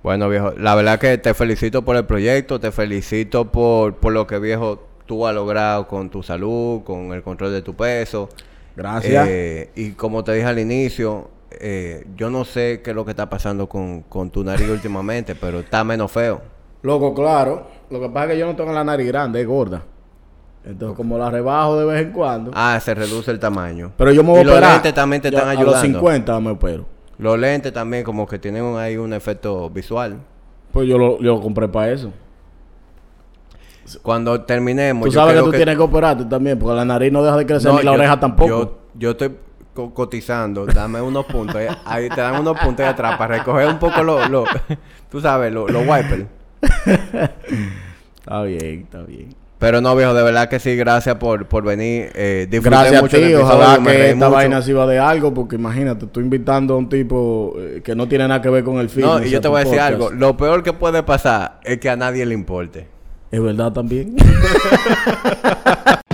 [0.02, 4.26] Bueno, viejo, la verdad que te felicito por el proyecto, te felicito por, por lo
[4.26, 8.28] que, viejo, tú has logrado con tu salud, con el control de tu peso.
[8.74, 9.28] Gracias.
[9.28, 13.10] Eh, y como te dije al inicio, eh, yo no sé qué es lo que
[13.12, 16.40] está pasando con, con tu nariz últimamente, pero está menos feo.
[16.82, 17.66] Loco, claro.
[17.90, 19.82] Lo que pasa es que yo no tengo la nariz grande, es gorda.
[20.64, 22.50] Entonces, como la rebajo de vez en cuando.
[22.54, 23.92] Ah, se reduce el tamaño.
[23.96, 24.72] Pero yo me voy y a los operar.
[24.74, 25.98] lentes también te Yo están A los ayudando.
[26.00, 26.86] 50 me opero.
[27.18, 30.18] Los lentes también como que tienen ahí un efecto visual.
[30.72, 32.12] Pues yo lo, yo lo compré para eso.
[34.02, 35.04] Cuando terminemos...
[35.08, 37.46] Tú yo sabes que tú tienes que operarte también, porque la nariz no deja de
[37.46, 38.48] crecer No, ni la yo- oreja tampoco.
[38.48, 39.36] Yo, yo estoy
[39.88, 40.66] co- cotizando.
[40.66, 41.56] Dame unos puntos.
[41.56, 44.28] ahí- Ahí te dan unos puntos ahí atrás para recoger un poco los...
[44.30, 44.44] Lo,
[45.10, 46.24] tú sabes, los los wipers.
[48.20, 49.34] Está bien, está bien.
[49.58, 50.74] Pero no, viejo, de verdad que sí.
[50.74, 52.10] Gracias por, por venir.
[52.14, 54.30] Eh, Gracias a mucho el ti, ojalá que esta mucho.
[54.30, 58.26] vaina sirva de algo, porque imagínate, tú invitando a un tipo eh, que no tiene
[58.28, 59.06] nada que ver con el film.
[59.06, 60.10] No, y yo te voy a decir algo.
[60.10, 62.86] Lo peor que puede pasar es que a nadie le importe.
[63.30, 64.16] Es verdad también.